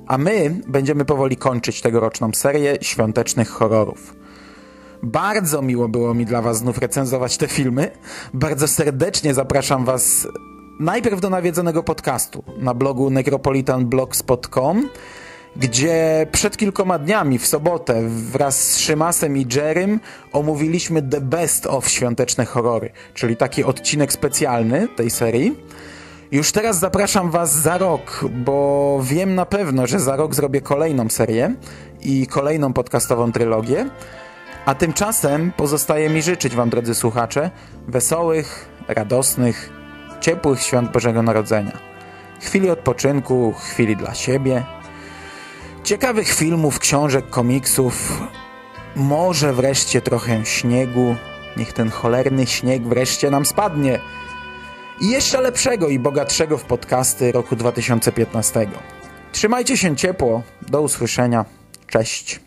A 0.08 0.18
my 0.18 0.62
będziemy 0.68 1.06
powoli 1.06 1.38
kończyć 1.38 1.82
tegoroczną 1.82 2.32
serię 2.34 2.78
świątecznych 2.82 3.50
horrorów. 3.50 4.16
Bardzo 5.04 5.62
miło 5.62 5.88
było 5.88 6.14
mi 6.14 6.26
dla 6.26 6.42
Was 6.42 6.58
znów 6.58 6.78
recenzować 6.78 7.38
te 7.38 7.48
filmy. 7.48 7.92
Bardzo 8.34 8.68
serdecznie 8.68 9.34
zapraszam 9.34 9.86
Was 9.86 10.28
najpierw 10.80 11.22
do 11.22 11.30
nawiedzonego 11.30 11.84
podcastu 11.84 12.44
na 12.58 12.74
blogu 12.74 13.10
necropolitanblogspot.com 13.10 14.90
gdzie 15.56 16.28
przed 16.32 16.58
kilkoma 16.58 17.00
dniami 17.00 17.40
w 17.40 17.48
sobotę 17.48 18.10
wraz 18.10 18.72
z 18.72 18.78
Szymasem 18.78 19.38
i 19.38 19.46
Jerrym 19.56 20.00
omówiliśmy 20.34 21.02
The 21.02 21.22
Best 21.22 21.66
of 21.66 21.90
Świąteczne 21.90 22.46
Horrory, 22.46 22.90
czyli 23.14 23.38
taki 23.38 23.64
odcinek 23.64 24.14
specjalny 24.14 24.88
tej 24.96 25.10
serii. 25.10 25.56
Już 26.32 26.52
teraz 26.52 26.80
zapraszam 26.80 27.32
Was 27.32 27.56
za 27.56 27.78
rok, 27.78 28.26
bo 28.32 29.00
wiem 29.04 29.36
na 29.36 29.46
pewno, 29.46 29.88
że 29.88 30.00
za 30.00 30.16
rok 30.16 30.36
zrobię 30.36 30.62
kolejną 30.62 31.10
serię 31.10 31.56
i 32.02 32.28
kolejną 32.28 32.74
podcastową 32.74 33.32
trylogię. 33.32 33.90
A 34.66 34.76
tymczasem 34.76 35.52
pozostaje 35.58 36.10
mi 36.10 36.22
życzyć 36.22 36.56
Wam, 36.56 36.70
drodzy 36.70 36.96
słuchacze, 36.96 37.52
wesołych, 37.88 38.70
radosnych, 38.88 39.70
ciepłych 40.22 40.62
świąt 40.62 40.92
Bożego 40.92 41.24
Narodzenia. 41.24 41.78
Chwili 42.42 42.70
odpoczynku, 42.70 43.54
chwili 43.54 43.96
dla 43.96 44.14
siebie, 44.14 44.64
ciekawych 45.84 46.28
filmów, 46.28 46.80
książek, 46.80 47.30
komiksów, 47.30 48.22
może 48.96 49.54
wreszcie 49.54 50.02
trochę 50.02 50.46
śniegu. 50.46 51.16
Niech 51.58 51.74
ten 51.74 51.90
cholerny 51.90 52.48
śnieg 52.48 52.88
wreszcie 52.88 53.30
nam 53.30 53.46
spadnie. 53.46 54.00
I 55.02 55.10
jeszcze 55.10 55.42
lepszego 55.42 55.88
i 55.88 56.00
bogatszego 56.00 56.58
w 56.58 56.64
podcasty 56.64 57.32
roku 57.32 57.56
2015. 57.56 58.68
Trzymajcie 59.32 59.78
się 59.78 59.96
ciepło. 59.96 60.42
Do 60.70 60.82
usłyszenia. 60.82 61.46
Cześć. 61.88 62.40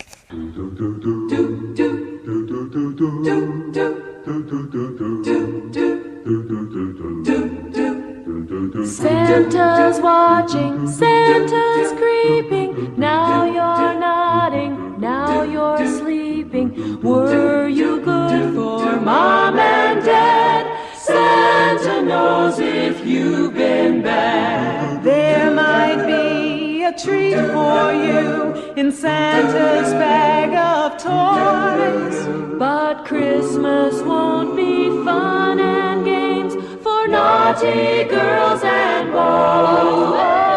Santa's 8.87 10.01
watching, 10.01 10.89
Santa's 10.89 11.93
creeping. 11.93 12.99
Now 12.99 13.45
you're 13.45 14.01
nodding, 14.01 15.01
now 15.01 15.43
you're 15.43 15.87
sleeping. 15.99 17.01
Were 17.03 17.69
you 17.69 18.01
good 18.01 18.55
for 18.55 19.01
mom 19.01 19.59
and 19.59 20.05
dad? 20.05 20.78
Santa 21.09 22.03
knows 22.03 22.59
if 22.59 23.07
you've 23.07 23.55
been 23.55 24.03
bad. 24.03 25.03
There 25.03 25.51
might 25.51 26.05
be 26.07 26.83
a 26.83 26.93
treat 26.93 27.35
for 27.35 27.93
you 27.95 28.75
in 28.77 28.93
Santa's 28.93 29.95
bag 29.95 30.51
of 30.53 30.99
toys. 31.01 32.17
But 32.59 33.07
Christmas 33.07 34.03
won't 34.03 34.55
be 34.55 34.91
fun 35.03 35.59
and 35.61 36.05
games 36.05 36.55
for 36.83 37.09
naughty 37.09 38.05
girls 38.05 38.63
and 38.63 39.11
boys. 39.11 40.48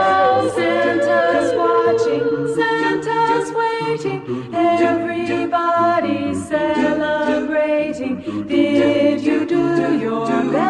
Did 8.81 9.21
you 9.21 9.45
do 9.45 9.99
your 9.99 10.25
best 10.25 10.60